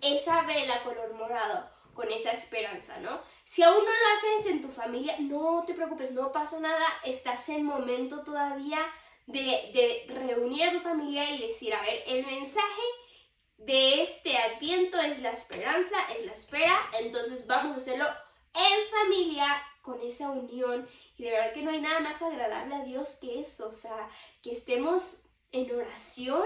esa 0.00 0.42
vela 0.42 0.82
color 0.82 1.14
morado 1.14 1.70
con 1.94 2.10
esa 2.10 2.32
esperanza, 2.32 2.98
¿no? 2.98 3.20
Si 3.44 3.62
aún 3.62 3.78
no 3.78 3.90
lo 3.90 4.14
haces 4.14 4.52
en 4.52 4.60
tu 4.60 4.68
familia, 4.68 5.16
no 5.20 5.64
te 5.64 5.74
preocupes, 5.74 6.12
no 6.12 6.32
pasa 6.32 6.58
nada, 6.58 6.84
estás 7.04 7.48
en 7.48 7.64
momento 7.64 8.22
todavía 8.24 8.80
de, 9.26 9.40
de 9.40 10.06
reunir 10.12 10.64
a 10.64 10.72
tu 10.72 10.80
familia 10.80 11.30
y 11.30 11.46
decir, 11.46 11.72
a 11.74 11.82
ver, 11.82 12.02
el 12.06 12.26
mensaje 12.26 12.82
de 13.58 14.02
este 14.02 14.36
adviento 14.36 15.00
es 15.00 15.20
la 15.20 15.30
esperanza, 15.30 15.96
es 16.18 16.26
la 16.26 16.32
espera, 16.32 16.90
entonces 17.00 17.46
vamos 17.46 17.74
a 17.74 17.78
hacerlo 17.78 18.06
en 18.52 18.88
familia, 18.88 19.62
con 19.86 20.00
esa 20.00 20.30
unión. 20.30 20.86
Y 21.16 21.22
de 21.22 21.30
verdad 21.30 21.54
que 21.54 21.62
no 21.62 21.70
hay 21.70 21.80
nada 21.80 22.00
más 22.00 22.20
agradable 22.20 22.74
a 22.74 22.84
Dios 22.84 23.18
que 23.20 23.40
eso, 23.40 23.68
o 23.68 23.72
sea, 23.72 24.10
que 24.42 24.50
estemos 24.50 25.22
en 25.52 25.70
oración 25.70 26.44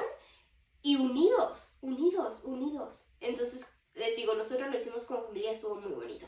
y 0.83 0.97
unidos, 0.97 1.79
unidos, 1.81 2.43
unidos. 2.45 3.09
Entonces, 3.21 3.81
les 3.95 4.15
digo, 4.15 4.35
nosotros 4.35 4.71
lo 4.71 4.77
hicimos 4.77 5.05
con 5.07 5.25
familia, 5.25 5.51
estuvo 5.51 5.75
muy 5.75 5.93
bonito. 5.93 6.27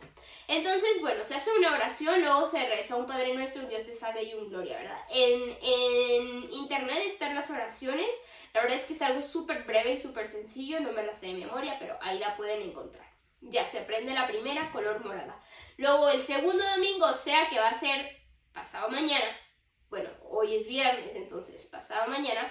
Entonces, 0.49 1.00
bueno, 1.00 1.23
se 1.23 1.35
hace 1.35 1.50
una 1.57 1.75
oración, 1.75 2.21
luego 2.23 2.47
se 2.47 2.66
reza 2.66 2.97
un 2.97 3.07
Padre 3.07 3.35
Nuestro, 3.35 3.62
un 3.62 3.69
Dios 3.69 3.85
te 3.85 3.92
salve 3.92 4.25
y 4.25 4.35
un 4.35 4.49
Gloria, 4.49 4.78
¿verdad? 4.78 5.00
En, 5.11 5.57
en 5.62 6.52
internet 6.52 7.04
están 7.07 7.35
las 7.35 7.50
oraciones, 7.50 8.12
la 8.54 8.62
verdad 8.62 8.78
es 8.78 8.87
que 8.87 8.95
es 8.95 9.02
algo 9.02 9.23
súper 9.23 9.64
breve 9.64 9.92
y 9.92 9.99
súper 9.99 10.28
sencillo, 10.28 10.81
no 10.81 10.92
me 10.92 11.04
la 11.04 11.14
sé 11.14 11.26
de 11.26 11.35
memoria, 11.35 11.76
pero 11.78 11.97
ahí 12.00 12.19
la 12.19 12.37
pueden 12.37 12.62
encontrar. 12.62 13.12
Ya 13.42 13.66
se 13.66 13.82
prende 13.82 14.14
la 14.14 14.26
primera, 14.26 14.70
color 14.72 15.04
morada. 15.04 15.42
Luego 15.76 16.08
el 16.08 16.20
segundo 16.20 16.64
domingo, 16.75 17.06
o 17.06 17.14
sea 17.14 17.49
que 17.50 17.58
va 17.58 17.68
a 17.68 17.75
ser 17.75 18.08
pasado 18.52 18.88
mañana, 18.88 19.37
bueno, 19.88 20.08
hoy 20.30 20.56
es 20.56 20.66
viernes, 20.66 21.11
entonces 21.14 21.66
pasado 21.66 22.08
mañana, 22.08 22.50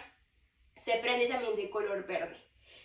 se 0.77 0.98
prende 0.98 1.27
también 1.27 1.55
de 1.55 1.69
color 1.69 2.05
verde. 2.05 2.38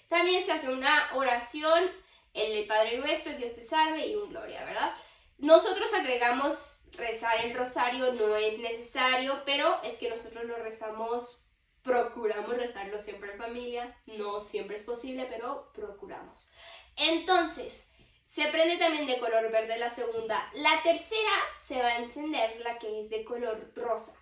También 0.08 0.44
se 0.44 0.52
hace 0.52 0.68
una 0.68 1.10
oración, 1.14 1.90
el 2.32 2.66
Padre 2.66 2.98
Nuestro, 2.98 3.36
Dios 3.36 3.54
te 3.54 3.60
salve 3.60 4.06
y 4.06 4.14
un 4.14 4.30
gloria, 4.30 4.64
¿verdad? 4.64 4.94
Nosotros 5.38 5.92
agregamos 5.92 6.84
rezar 6.92 7.44
el 7.44 7.54
rosario, 7.54 8.12
no 8.12 8.36
es 8.36 8.58
necesario, 8.58 9.42
pero 9.44 9.82
es 9.82 9.98
que 9.98 10.08
nosotros 10.08 10.44
lo 10.44 10.56
rezamos, 10.56 11.46
procuramos 11.82 12.56
rezarlo 12.56 12.98
siempre 12.98 13.32
en 13.32 13.38
familia, 13.38 13.96
no 14.06 14.40
siempre 14.40 14.76
es 14.76 14.82
posible, 14.82 15.26
pero 15.28 15.70
procuramos. 15.74 16.50
Entonces, 16.96 17.92
se 18.26 18.48
prende 18.48 18.76
también 18.76 19.06
de 19.06 19.18
color 19.18 19.50
verde 19.50 19.78
la 19.78 19.90
segunda. 19.90 20.50
La 20.54 20.82
tercera 20.82 21.32
se 21.60 21.78
va 21.78 21.88
a 21.88 21.98
encender 21.98 22.60
la 22.60 22.78
que 22.78 23.00
es 23.00 23.10
de 23.10 23.24
color 23.24 23.72
rosa. 23.74 24.18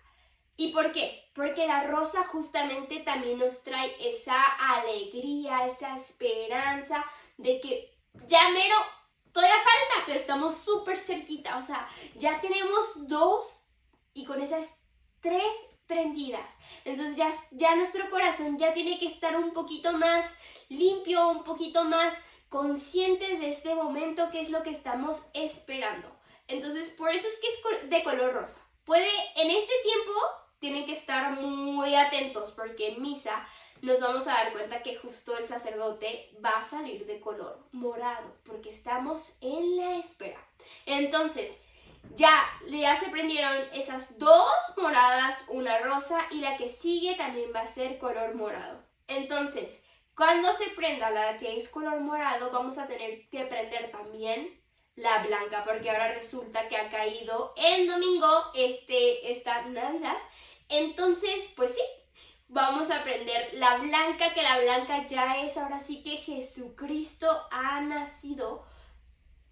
¿Y 0.57 0.71
por 0.71 0.91
qué? 0.91 1.29
Porque 1.33 1.67
la 1.67 1.83
rosa 1.83 2.25
justamente 2.25 2.99
también 3.01 3.39
nos 3.39 3.63
trae 3.63 3.93
esa 3.99 4.41
alegría, 4.41 5.65
esa 5.65 5.95
esperanza 5.95 7.03
de 7.37 7.59
que 7.59 7.93
ya 8.27 8.49
mero, 8.49 8.75
todavía 9.33 9.57
falta, 9.57 10.05
pero 10.05 10.17
estamos 10.17 10.55
súper 10.55 10.97
cerquita. 10.97 11.57
O 11.57 11.61
sea, 11.61 11.87
ya 12.15 12.39
tenemos 12.39 13.07
dos 13.07 13.65
y 14.13 14.23
con 14.23 14.41
esas 14.41 14.81
tres 15.19 15.43
prendidas. 15.87 16.57
Entonces 16.85 17.17
ya, 17.17 17.29
ya 17.51 17.75
nuestro 17.75 18.09
corazón 18.09 18.57
ya 18.57 18.73
tiene 18.73 18.97
que 18.97 19.07
estar 19.07 19.35
un 19.35 19.51
poquito 19.51 19.93
más 19.93 20.37
limpio, 20.69 21.29
un 21.29 21.43
poquito 21.43 21.83
más 21.83 22.13
conscientes 22.49 23.39
de 23.39 23.49
este 23.49 23.75
momento, 23.75 24.29
que 24.31 24.41
es 24.41 24.49
lo 24.49 24.63
que 24.63 24.71
estamos 24.71 25.23
esperando. 25.33 26.09
Entonces, 26.47 26.95
por 26.97 27.11
eso 27.11 27.27
es 27.27 27.39
que 27.39 27.47
es 27.47 27.89
de 27.89 28.03
color 28.03 28.33
rosa. 28.33 28.61
Puede, 28.85 29.09
en 29.35 29.49
este 29.49 29.73
tiempo, 29.83 30.13
tienen 30.59 30.85
que 30.85 30.93
estar 30.93 31.33
muy 31.39 31.95
atentos 31.95 32.51
porque 32.51 32.89
en 32.89 33.01
misa 33.01 33.45
nos 33.81 33.99
vamos 33.99 34.27
a 34.27 34.33
dar 34.33 34.51
cuenta 34.53 34.81
que 34.81 34.95
justo 34.95 35.37
el 35.37 35.47
sacerdote 35.47 36.31
va 36.43 36.59
a 36.59 36.63
salir 36.63 37.05
de 37.05 37.19
color 37.19 37.67
morado, 37.71 38.35
porque 38.43 38.69
estamos 38.69 39.37
en 39.41 39.77
la 39.77 39.97
espera. 39.97 40.39
Entonces, 40.85 41.59
ya, 42.15 42.43
ya 42.67 42.95
se 42.95 43.09
prendieron 43.09 43.55
esas 43.73 44.17
dos 44.17 44.53
moradas, 44.77 45.45
una 45.49 45.79
rosa 45.79 46.25
y 46.31 46.39
la 46.39 46.57
que 46.57 46.69
sigue 46.69 47.15
también 47.15 47.51
va 47.53 47.61
a 47.61 47.67
ser 47.67 47.97
color 47.97 48.35
morado. 48.35 48.81
Entonces, 49.07 49.83
cuando 50.15 50.53
se 50.53 50.69
prenda 50.69 51.11
la 51.11 51.37
que 51.37 51.57
es 51.57 51.69
color 51.69 51.99
morado, 51.99 52.51
vamos 52.51 52.77
a 52.77 52.87
tener 52.87 53.27
que 53.29 53.45
prender 53.45 53.91
también 53.91 54.61
la 54.95 55.25
blanca, 55.25 55.63
porque 55.65 55.89
ahora 55.89 56.13
resulta 56.13 56.69
que 56.69 56.77
ha 56.77 56.89
caído 56.89 57.53
en 57.57 57.87
domingo 57.87 58.27
este, 58.53 59.31
esta 59.31 59.63
Navidad. 59.63 60.15
Entonces, 60.69 61.53
pues 61.55 61.75
sí, 61.75 61.81
vamos 62.47 62.89
a 62.91 63.01
aprender 63.01 63.49
la 63.53 63.77
blanca, 63.77 64.33
que 64.33 64.41
la 64.41 64.59
blanca 64.59 65.05
ya 65.07 65.41
es 65.41 65.57
ahora 65.57 65.79
sí 65.79 66.01
que 66.01 66.17
Jesucristo 66.17 67.27
ha 67.51 67.81
nacido. 67.81 68.65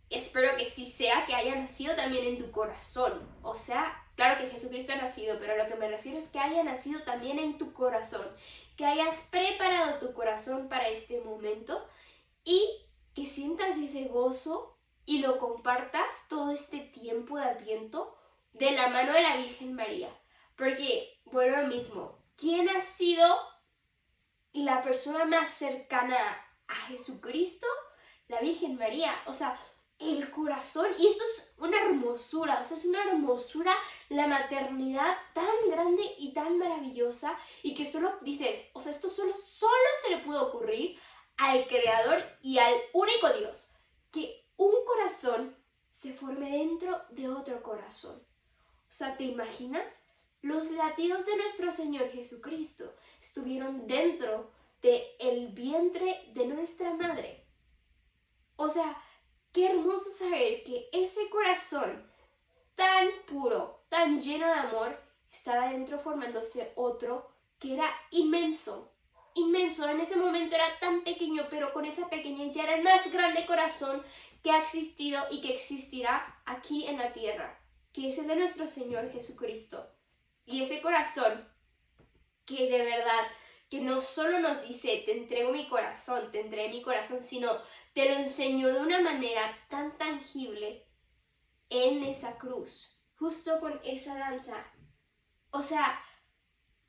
Espero 0.10 0.56
que 0.56 0.66
sí 0.66 0.86
sea, 0.86 1.26
que 1.26 1.36
haya 1.36 1.56
nacido 1.56 1.96
también 1.96 2.26
en 2.26 2.38
tu 2.38 2.52
corazón. 2.52 3.28
O 3.42 3.56
sea, 3.56 4.02
claro 4.16 4.40
que 4.40 4.50
Jesucristo 4.50 4.94
ha 4.94 4.98
nacido, 4.98 5.38
pero 5.40 5.58
lo 5.58 5.68
que 5.68 5.76
me 5.76 5.90
refiero 5.90 6.18
es 6.18 6.30
que 6.30 6.40
haya 6.40 6.64
nacido 6.64 7.02
también 7.04 7.40
en 7.40 7.58
tu 7.58 7.74
corazón. 7.74 8.26
Que 8.76 8.86
hayas 8.86 9.22
preparado 9.30 10.00
tu 10.00 10.14
corazón 10.14 10.70
para 10.70 10.90
este 10.90 11.22
momento 11.22 11.88
y 12.44 12.62
que 13.14 13.26
sientas 13.26 13.78
ese 13.78 14.06
gozo 14.06 14.78
y 15.06 15.20
lo 15.20 15.38
compartas 15.38 16.28
todo 16.30 16.52
este 16.52 16.80
tiempo 16.80 17.38
de 17.38 17.46
adviento 17.46 18.18
de 18.54 18.72
la 18.72 18.90
mano 18.90 19.14
de 19.14 19.22
la 19.22 19.38
Virgen 19.38 19.74
María. 19.74 20.10
Porque, 20.56 21.20
bueno, 21.26 21.62
lo 21.62 21.68
mismo, 21.68 22.20
¿quién 22.36 22.70
ha 22.70 22.82
sido 22.82 23.26
la 24.54 24.82
persona 24.82 25.26
más 25.26 25.50
cercana 25.50 26.18
a 26.68 26.76
Jesucristo? 26.88 27.68
La 28.28 28.40
Virgen 28.40 28.78
María. 28.78 29.14
O 29.26 29.34
sea, 29.34 29.60
el 30.12 30.30
corazón, 30.32 30.88
y 30.98 31.08
esto 31.08 31.24
es 31.24 31.54
una 31.58 31.82
hermosura, 31.82 32.60
o 32.62 32.66
sea, 32.66 32.78
es 32.78 32.86
una 32.86 33.04
hermosura 33.04 33.74
la 34.10 34.28
maternidad 34.28 35.16
tan 35.34 35.70
grande 35.70 36.04
y 36.18 36.34
tan 36.34 36.58
maravillosa 36.58 37.38
y 37.62 37.74
que 37.74 37.86
solo 37.86 38.18
dices, 38.22 38.70
o 38.74 38.82
sea, 38.82 38.92
esto 38.92 39.08
solo, 39.08 39.34
solo 39.34 39.72
se 40.02 40.16
le 40.16 40.18
pudo 40.24 40.48
ocurrir 40.48 41.00
al 41.38 41.68
Creador 41.68 42.24
y 42.42 42.58
al 42.58 42.76
único 42.94 43.32
Dios, 43.34 43.74
que 44.12 44.46
un 44.58 44.74
corazón 44.86 45.56
se 45.92 46.14
forme 46.14 46.52
dentro 46.52 47.02
de 47.10 47.30
otro 47.30 47.62
corazón. 47.64 48.16
O 48.90 48.96
sea, 48.96 49.18
¿te 49.18 49.24
imaginas? 49.24 50.06
Los 50.42 50.70
latidos 50.72 51.26
de 51.26 51.38
nuestro 51.38 51.72
Señor 51.72 52.10
Jesucristo 52.10 52.94
estuvieron 53.22 53.88
dentro 53.88 54.52
de 54.82 55.16
el 55.20 55.48
vientre 55.48 56.32
de 56.34 56.46
nuestra 56.46 56.94
madre. 56.94 57.46
O 58.56 58.70
sea, 58.70 59.02
qué 59.54 59.70
hermoso 59.70 60.10
saber 60.10 60.64
que 60.64 60.90
ese 60.92 61.30
corazón 61.30 62.06
tan 62.76 63.08
puro, 63.28 63.84
tan 63.90 64.22
lleno 64.22 64.48
de 64.48 64.54
amor, 64.54 65.00
estaba 65.32 65.70
dentro 65.70 65.98
formándose 65.98 66.74
otro 66.76 67.32
que 67.60 67.76
era 67.76 67.90
inmenso, 68.12 68.92
inmenso. 69.36 69.88
En 69.88 70.02
ese 70.02 70.18
momento 70.18 70.56
era 70.56 70.80
tan 70.80 71.04
pequeño, 71.04 71.48
pero 71.50 71.72
con 71.72 71.86
esa 71.86 72.10
pequeñez 72.10 72.56
ya 72.56 72.64
era 72.64 72.76
el 72.76 72.84
más 72.84 73.12
grande 73.12 73.46
corazón 73.46 74.04
que 74.44 74.52
ha 74.52 74.62
existido 74.62 75.24
y 75.32 75.42
que 75.42 75.56
existirá 75.56 76.42
aquí 76.46 76.88
en 76.88 76.98
la 76.98 77.14
tierra, 77.14 77.58
que 77.94 78.10
es 78.10 78.18
el 78.18 78.28
de 78.28 78.36
nuestro 78.36 78.68
Señor 78.68 79.12
Jesucristo. 79.12 79.88
Y 80.46 80.62
ese 80.62 80.82
corazón 80.82 81.48
que 82.46 82.70
de 82.70 82.84
verdad, 82.84 83.28
que 83.74 83.82
no 83.82 84.00
solo 84.00 84.38
nos 84.38 84.68
dice, 84.68 85.02
te 85.04 85.14
entrego 85.18 85.52
mi 85.52 85.68
corazón, 85.68 86.32
te 86.32 86.42
entrego 86.42 86.70
mi 86.70 86.84
corazón, 86.84 87.24
sino 87.24 87.58
te 87.96 88.08
lo 88.08 88.18
enseñó 88.18 88.72
de 88.72 88.80
una 88.80 89.02
manera 89.02 89.52
tan 89.68 89.98
tangible 89.98 90.86
en 91.72 92.04
esa 92.04 92.38
cruz, 92.38 93.04
justo 93.16 93.60
con 93.60 93.82
esa 93.84 94.16
danza. 94.16 94.64
O 95.50 95.64
sea, 95.64 96.00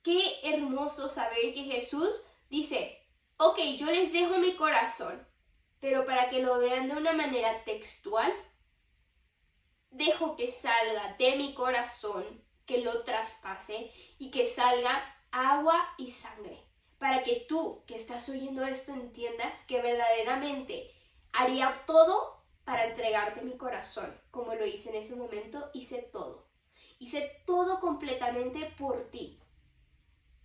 qué 0.03 0.41
hermoso 0.43 1.09
saber 1.09 1.55
que 1.55 1.65
Jesús 1.65 2.27
dice, 2.51 3.03
ok, 3.39 3.59
yo 3.79 3.87
les 3.87 4.13
dejo 4.13 4.37
mi 4.39 4.55
corazón, 4.55 5.27
pero 5.81 6.05
para 6.05 6.29
que 6.29 6.43
lo 6.43 6.59
vean 6.59 6.89
de 6.89 6.97
una 6.97 7.15
manera 7.15 7.65
textual, 7.65 8.31
dejo 9.89 10.37
que 10.37 10.49
salga 10.49 11.15
de 11.19 11.37
mi 11.37 11.55
corazón 11.55 12.45
que 12.67 12.83
lo 12.83 13.05
traspase 13.05 13.91
y 14.19 14.31
que 14.31 14.45
salga 14.45 15.03
agua 15.31 15.95
y 15.97 16.11
sangre, 16.11 16.64
para 17.05 17.23
que 17.23 17.45
tú 17.47 17.83
que 17.87 17.97
estás 17.97 18.31
oyendo 18.31 18.65
esto 18.65 18.95
entiendas 18.95 19.67
que 19.67 19.83
verdaderamente 19.83 20.91
haría 21.35 21.85
todo 21.87 22.43
para 22.65 22.87
entregarte 22.87 23.43
mi 23.43 23.59
corazón, 23.59 24.11
como 24.31 24.55
lo 24.55 24.65
hice 24.65 24.89
en 24.89 24.97
ese 24.97 25.15
momento, 25.15 25.69
hice 25.75 25.99
todo. 25.99 26.47
Hice 26.99 27.43
todo 27.45 27.79
completamente 27.79 28.73
por 28.79 29.11
ti. 29.11 29.39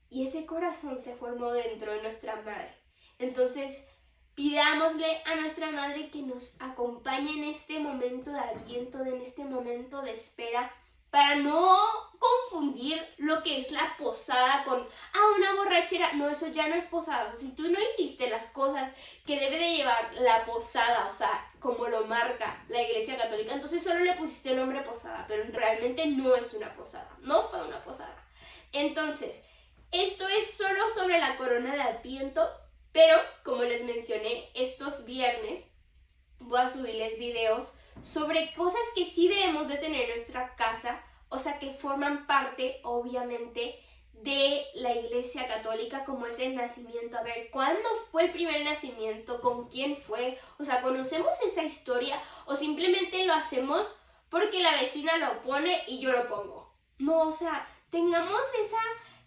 Y 0.10 0.28
ese 0.28 0.45
corazón 0.45 1.00
se 1.00 1.15
formó 1.15 1.54
dentro 1.54 1.93
de 1.93 2.02
nuestra 2.02 2.36
madre. 2.41 2.76
Entonces, 3.19 3.88
pidámosle 4.36 5.24
a 5.24 5.36
nuestra 5.38 5.72
madre 5.72 6.12
que 6.12 6.24
nos 6.24 6.60
acompañe 6.60 7.38
en 7.38 7.45
este 7.45 7.80
momento 7.80 8.34
de 8.34 8.39
aliento, 8.39 9.06
en 9.06 9.22
este 9.22 9.45
momento 9.45 10.02
de 10.02 10.13
espera, 10.13 10.76
para 11.12 11.36
no 11.36 11.78
confundir 12.19 13.02
lo 13.17 13.41
que 13.41 13.60
es 13.60 13.72
la 13.72 13.95
posada 13.98 14.63
con, 14.65 14.80
ah, 15.13 15.36
una 15.38 15.56
borrachera. 15.56 16.13
No, 16.13 16.30
eso 16.30 16.48
ya 16.48 16.67
no 16.67 16.76
es 16.76 16.86
posada. 16.86 17.34
Si 17.34 17.56
tú 17.56 17.69
no 17.69 17.80
hiciste 17.80 18.30
las 18.30 18.48
cosas 18.48 18.91
que 19.26 19.39
debe 19.39 19.58
de 19.58 19.78
llevar 19.78 20.13
la 20.15 20.45
posada, 20.45 21.08
o 21.08 21.12
sea, 21.12 21.50
como 21.60 21.88
lo 21.88 22.06
marca 22.06 22.63
la 22.67 22.82
Iglesia 22.82 23.17
Católica, 23.17 23.54
entonces 23.54 23.84
solo 23.84 24.02
le 24.02 24.15
pusiste 24.15 24.52
el 24.52 24.58
nombre 24.58 24.82
posada, 24.82 25.26
pero 25.28 25.43
realmente 25.52 26.06
no 26.08 26.36
es 26.36 26.54
una 26.54 26.74
posada. 26.76 27.10
No 27.22 27.43
fue 27.43 27.65
una 27.65 27.82
posada. 27.82 28.15
Entonces, 28.72 29.43
esto 29.91 30.28
es 30.28 30.54
solo 30.54 30.89
sobre 30.93 31.19
la 31.19 31.38
corona 31.38 31.74
de 31.74 31.82
Adviento, 31.82 32.48
pero 32.91 33.17
como 33.43 33.63
les 33.63 33.84
mencioné, 33.84 34.50
estos 34.54 35.06
viernes 35.06 35.65
voy 36.39 36.60
a 36.60 36.69
subirles 36.69 37.17
videos 37.17 37.76
sobre 38.01 38.53
cosas 38.53 38.81
que 38.95 39.05
sí 39.05 39.27
debemos 39.27 39.67
de 39.67 39.77
tener 39.77 40.03
en 40.03 40.09
nuestra 40.09 40.55
casa, 40.55 41.03
o 41.29 41.39
sea, 41.39 41.59
que 41.59 41.71
forman 41.71 42.25
parte, 42.27 42.79
obviamente, 42.83 43.79
de 44.23 44.65
la 44.75 44.93
Iglesia 44.93 45.47
Católica, 45.47 46.03
como 46.03 46.25
es 46.25 46.39
el 46.39 46.55
nacimiento. 46.55 47.17
A 47.17 47.23
ver, 47.23 47.49
¿cuándo 47.51 47.88
fue 48.12 48.25
el 48.25 48.31
primer 48.31 48.63
nacimiento? 48.63 49.41
¿Con 49.41 49.69
quién 49.69 49.95
fue? 49.95 50.38
O 50.57 50.65
sea, 50.65 50.81
¿conocemos 50.81 51.39
esa 51.45 51.63
historia 51.63 52.21
o 52.45 52.55
simplemente 52.55 53.25
lo 53.25 53.33
hacemos 53.33 53.97
porque 54.29 54.59
la 54.59 54.73
vecina 54.73 55.17
lo 55.17 55.41
pone 55.41 55.83
y 55.88 55.99
yo 55.99 56.12
lo 56.12 56.27
pongo? 56.27 56.73
No, 56.97 57.27
o 57.27 57.31
sea, 57.31 57.67
tengamos 57.89 58.41
esa, 58.59 58.81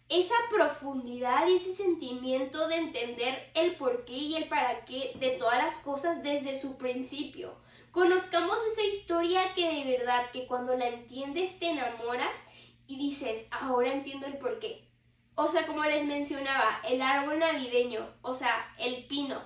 esa 0.08 0.34
profundidad 0.50 1.46
y 1.46 1.56
ese 1.56 1.72
sentimiento 1.72 2.68
de 2.68 2.76
entender 2.76 3.50
el 3.54 3.76
por 3.76 4.04
qué 4.04 4.12
y 4.12 4.36
el 4.36 4.48
para 4.48 4.84
qué 4.84 5.12
de 5.14 5.30
todas 5.30 5.58
las 5.58 5.78
cosas 5.78 6.22
desde 6.22 6.58
su 6.58 6.76
principio. 6.76 7.54
Conozcamos 7.92 8.56
esa 8.66 8.82
historia 8.82 9.54
que 9.54 9.68
de 9.68 9.98
verdad, 9.98 10.30
que 10.32 10.46
cuando 10.46 10.74
la 10.74 10.88
entiendes 10.88 11.58
te 11.58 11.68
enamoras 11.68 12.46
y 12.86 12.96
dices, 12.96 13.46
ahora 13.50 13.92
entiendo 13.92 14.26
el 14.26 14.38
por 14.38 14.58
qué. 14.58 14.82
O 15.34 15.46
sea, 15.48 15.66
como 15.66 15.84
les 15.84 16.06
mencionaba, 16.06 16.80
el 16.88 17.02
árbol 17.02 17.38
navideño, 17.38 18.08
o 18.22 18.32
sea, 18.32 18.74
el 18.78 19.04
pino, 19.04 19.42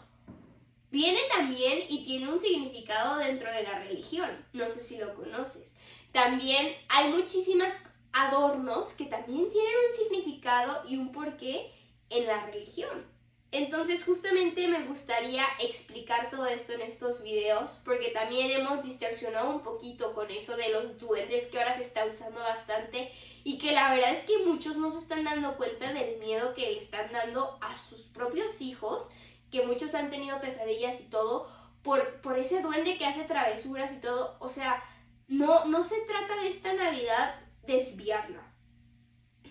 viene 0.92 1.18
también 1.28 1.86
y 1.88 2.04
tiene 2.04 2.32
un 2.32 2.40
significado 2.40 3.18
dentro 3.18 3.52
de 3.52 3.64
la 3.64 3.80
religión. 3.80 4.30
No 4.52 4.68
sé 4.68 4.80
si 4.80 4.96
lo 4.96 5.14
conoces. 5.16 5.76
También 6.12 6.72
hay 6.88 7.12
muchísimas 7.12 7.82
adornos 8.12 8.92
que 8.92 9.06
también 9.06 9.50
tienen 9.50 9.74
un 9.88 9.96
significado 9.96 10.88
y 10.88 10.96
un 10.96 11.10
porqué 11.10 11.72
en 12.10 12.26
la 12.26 12.46
religión. 12.46 13.15
Entonces 13.52 14.04
justamente 14.04 14.66
me 14.68 14.82
gustaría 14.84 15.46
explicar 15.60 16.30
todo 16.30 16.46
esto 16.46 16.72
en 16.72 16.80
estos 16.80 17.22
videos 17.22 17.80
porque 17.84 18.10
también 18.10 18.50
hemos 18.50 18.84
distorsionado 18.84 19.50
un 19.50 19.62
poquito 19.62 20.14
con 20.14 20.30
eso 20.30 20.56
de 20.56 20.70
los 20.70 20.98
duendes 20.98 21.46
que 21.46 21.58
ahora 21.58 21.74
se 21.74 21.82
está 21.82 22.04
usando 22.04 22.40
bastante 22.40 23.12
y 23.44 23.58
que 23.58 23.72
la 23.72 23.94
verdad 23.94 24.10
es 24.10 24.24
que 24.24 24.44
muchos 24.44 24.76
no 24.76 24.90
se 24.90 24.98
están 24.98 25.22
dando 25.22 25.56
cuenta 25.56 25.92
del 25.92 26.18
miedo 26.18 26.54
que 26.54 26.72
le 26.72 26.78
están 26.78 27.12
dando 27.12 27.56
a 27.60 27.76
sus 27.76 28.02
propios 28.08 28.60
hijos, 28.60 29.10
que 29.52 29.64
muchos 29.64 29.94
han 29.94 30.10
tenido 30.10 30.40
pesadillas 30.40 31.00
y 31.00 31.04
todo 31.04 31.48
por, 31.82 32.20
por 32.20 32.36
ese 32.36 32.60
duende 32.60 32.98
que 32.98 33.06
hace 33.06 33.22
travesuras 33.22 33.92
y 33.92 34.00
todo. 34.00 34.36
O 34.40 34.48
sea, 34.48 34.82
no, 35.28 35.64
no 35.66 35.84
se 35.84 36.00
trata 36.02 36.34
de 36.42 36.48
esta 36.48 36.72
Navidad 36.72 37.36
desviarla 37.64 38.45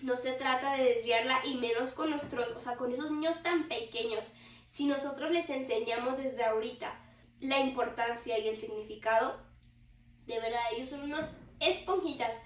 no 0.02 0.16
se 0.16 0.32
trata 0.32 0.74
de 0.76 0.84
desviarla 0.84 1.44
y 1.44 1.56
menos 1.56 1.92
con 1.92 2.10
nuestros, 2.10 2.50
o 2.52 2.60
sea, 2.60 2.76
con 2.76 2.92
esos 2.92 3.10
niños 3.10 3.42
tan 3.42 3.68
pequeños. 3.68 4.34
Si 4.68 4.86
nosotros 4.86 5.30
les 5.30 5.48
enseñamos 5.50 6.18
desde 6.18 6.44
ahorita 6.44 6.98
la 7.40 7.60
importancia 7.60 8.38
y 8.38 8.48
el 8.48 8.56
significado, 8.56 9.40
de 10.26 10.40
verdad, 10.40 10.60
ellos 10.74 10.88
son 10.88 11.02
unas 11.02 11.32
esponjitas 11.60 12.42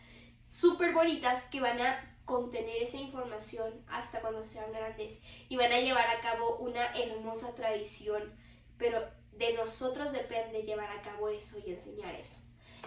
súper 0.49 0.93
bonitas 0.93 1.45
que 1.45 1.61
van 1.61 1.81
a 1.81 2.19
contener 2.25 2.83
esa 2.83 2.99
información 2.99 3.85
hasta 3.89 4.21
cuando 4.21 4.45
sean 4.45 4.71
grandes 4.73 5.19
y 5.49 5.57
van 5.57 5.73
a 5.73 5.81
llevar 5.81 6.07
a 6.09 6.21
cabo 6.21 6.59
una 6.59 6.95
hermosa 6.95 7.55
tradición, 7.55 8.33
pero 8.79 9.05
de 9.33 9.55
nosotros 9.55 10.13
depende 10.13 10.63
llevar 10.63 10.91
a 10.91 11.03
cabo 11.03 11.29
eso 11.29 11.59
y 11.67 11.71
enseñar 11.71 12.15
eso. 12.15 12.43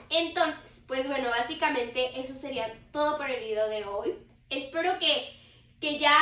Entonces, 0.09 0.83
pues 0.87 1.07
bueno, 1.07 1.29
básicamente 1.29 2.19
eso 2.19 2.33
sería 2.33 2.73
todo 2.91 3.17
por 3.17 3.29
el 3.29 3.43
video 3.43 3.67
de 3.67 3.85
hoy. 3.85 4.15
Espero 4.49 4.97
que, 4.99 5.39
que 5.79 5.97
ya 5.97 6.15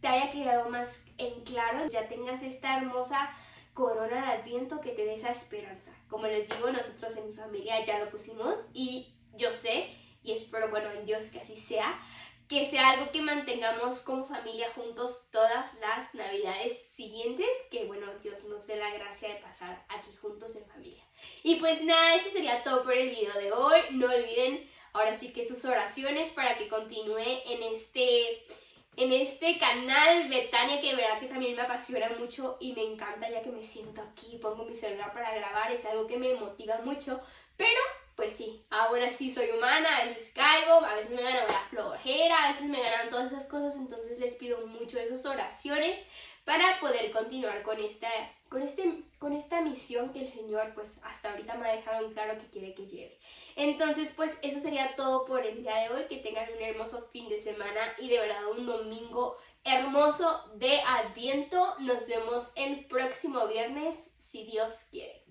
te 0.00 0.08
haya 0.08 0.30
quedado 0.30 0.68
más 0.68 1.06
en 1.18 1.42
claro, 1.44 1.88
ya 1.88 2.08
tengas 2.08 2.42
esta 2.42 2.76
hermosa 2.78 3.30
corona 3.74 4.24
de 4.24 4.38
adviento 4.38 4.80
que 4.80 4.90
te 4.90 5.04
dé 5.04 5.14
esa 5.14 5.30
esperanza. 5.30 5.92
Como 6.08 6.26
les 6.26 6.48
digo, 6.48 6.70
nosotros 6.70 7.16
en 7.16 7.28
mi 7.28 7.34
familia 7.34 7.84
ya 7.84 7.98
lo 7.98 8.10
pusimos 8.10 8.66
y 8.72 9.14
yo 9.34 9.52
sé 9.52 9.90
y 10.22 10.32
espero, 10.32 10.70
bueno, 10.70 10.90
en 10.90 11.06
Dios 11.06 11.30
que 11.30 11.40
así 11.40 11.56
sea, 11.56 11.98
que 12.48 12.64
sea 12.64 12.90
algo 12.90 13.10
que 13.10 13.20
mantengamos 13.20 14.00
como 14.00 14.24
familia 14.24 14.72
juntos 14.74 15.28
todas 15.32 15.74
las 15.80 16.14
navidades 16.14 16.90
siguientes, 16.94 17.48
que 17.70 17.84
bueno, 17.86 18.06
Dios 18.22 18.44
nos 18.44 18.66
dé 18.66 18.76
la 18.76 18.92
gracia 18.92 19.28
de 19.28 19.40
pasar 19.40 19.84
aquí 19.88 20.14
juntos 20.16 20.54
en 20.56 20.64
familia. 20.66 21.04
Y 21.42 21.56
pues 21.56 21.82
nada, 21.84 22.14
eso 22.14 22.30
sería 22.30 22.62
todo 22.62 22.84
por 22.84 22.94
el 22.94 23.10
video 23.10 23.34
de 23.34 23.52
hoy. 23.52 23.80
No 23.92 24.06
olviden 24.06 24.68
ahora 24.96 25.16
sí 25.16 25.32
que 25.32 25.46
sus 25.46 25.64
oraciones 25.64 26.30
para 26.30 26.56
que 26.56 26.68
continúe 26.68 27.18
en 27.18 27.62
este 27.62 28.42
en 28.96 29.12
este 29.12 29.58
canal 29.58 30.26
Betania 30.30 30.80
que 30.80 30.88
de 30.88 30.96
verdad 30.96 31.20
que 31.20 31.26
también 31.26 31.54
me 31.54 31.62
apasiona 31.62 32.08
mucho 32.18 32.56
y 32.60 32.72
me 32.72 32.82
encanta 32.82 33.28
ya 33.28 33.42
que 33.42 33.50
me 33.50 33.62
siento 33.62 34.00
aquí, 34.00 34.38
pongo 34.38 34.64
mi 34.64 34.74
celular 34.74 35.12
para 35.12 35.34
grabar, 35.34 35.70
es 35.70 35.84
algo 35.84 36.06
que 36.06 36.16
me 36.16 36.34
motiva 36.34 36.78
mucho, 36.78 37.20
pero 37.58 37.78
pues 38.16 38.32
sí, 38.32 38.64
ahora 38.70 39.12
sí 39.12 39.30
soy 39.30 39.50
humana, 39.50 39.98
a 39.98 40.06
veces 40.06 40.32
caigo, 40.34 40.84
a 40.84 40.94
veces 40.94 41.14
me 41.14 41.22
gana 41.22 41.44
la 41.46 41.60
flojera, 41.68 42.44
a 42.44 42.48
veces 42.48 42.64
me 42.64 42.82
ganan 42.82 43.10
todas 43.10 43.30
esas 43.30 43.46
cosas, 43.46 43.76
entonces 43.76 44.18
les 44.18 44.34
pido 44.36 44.66
mucho 44.66 44.98
esas 44.98 45.24
oraciones 45.26 46.00
para 46.46 46.80
poder 46.80 47.10
continuar 47.10 47.62
con 47.62 47.78
esta, 47.78 48.08
con, 48.48 48.62
este, 48.62 49.02
con 49.18 49.34
esta 49.34 49.60
misión 49.60 50.12
que 50.12 50.20
el 50.20 50.28
Señor 50.28 50.72
pues 50.74 51.02
hasta 51.04 51.30
ahorita 51.30 51.56
me 51.56 51.68
ha 51.68 51.76
dejado 51.76 52.06
en 52.06 52.14
claro 52.14 52.38
que 52.38 52.46
quiere 52.46 52.74
que 52.74 52.86
lleve. 52.86 53.18
Entonces 53.54 54.14
pues 54.16 54.38
eso 54.40 54.60
sería 54.60 54.96
todo 54.96 55.26
por 55.26 55.44
el 55.44 55.62
día 55.62 55.76
de 55.76 55.90
hoy, 55.90 56.04
que 56.08 56.18
tengan 56.18 56.50
un 56.50 56.62
hermoso 56.62 57.08
fin 57.12 57.28
de 57.28 57.38
semana 57.38 57.92
y 57.98 58.08
de 58.08 58.20
verdad 58.20 58.46
un 58.46 58.64
domingo 58.64 59.36
hermoso 59.62 60.42
de 60.54 60.80
Adviento. 60.80 61.74
Nos 61.80 62.08
vemos 62.08 62.52
el 62.56 62.86
próximo 62.86 63.46
viernes 63.46 63.96
si 64.20 64.44
Dios 64.44 64.86
quiere. 64.90 65.25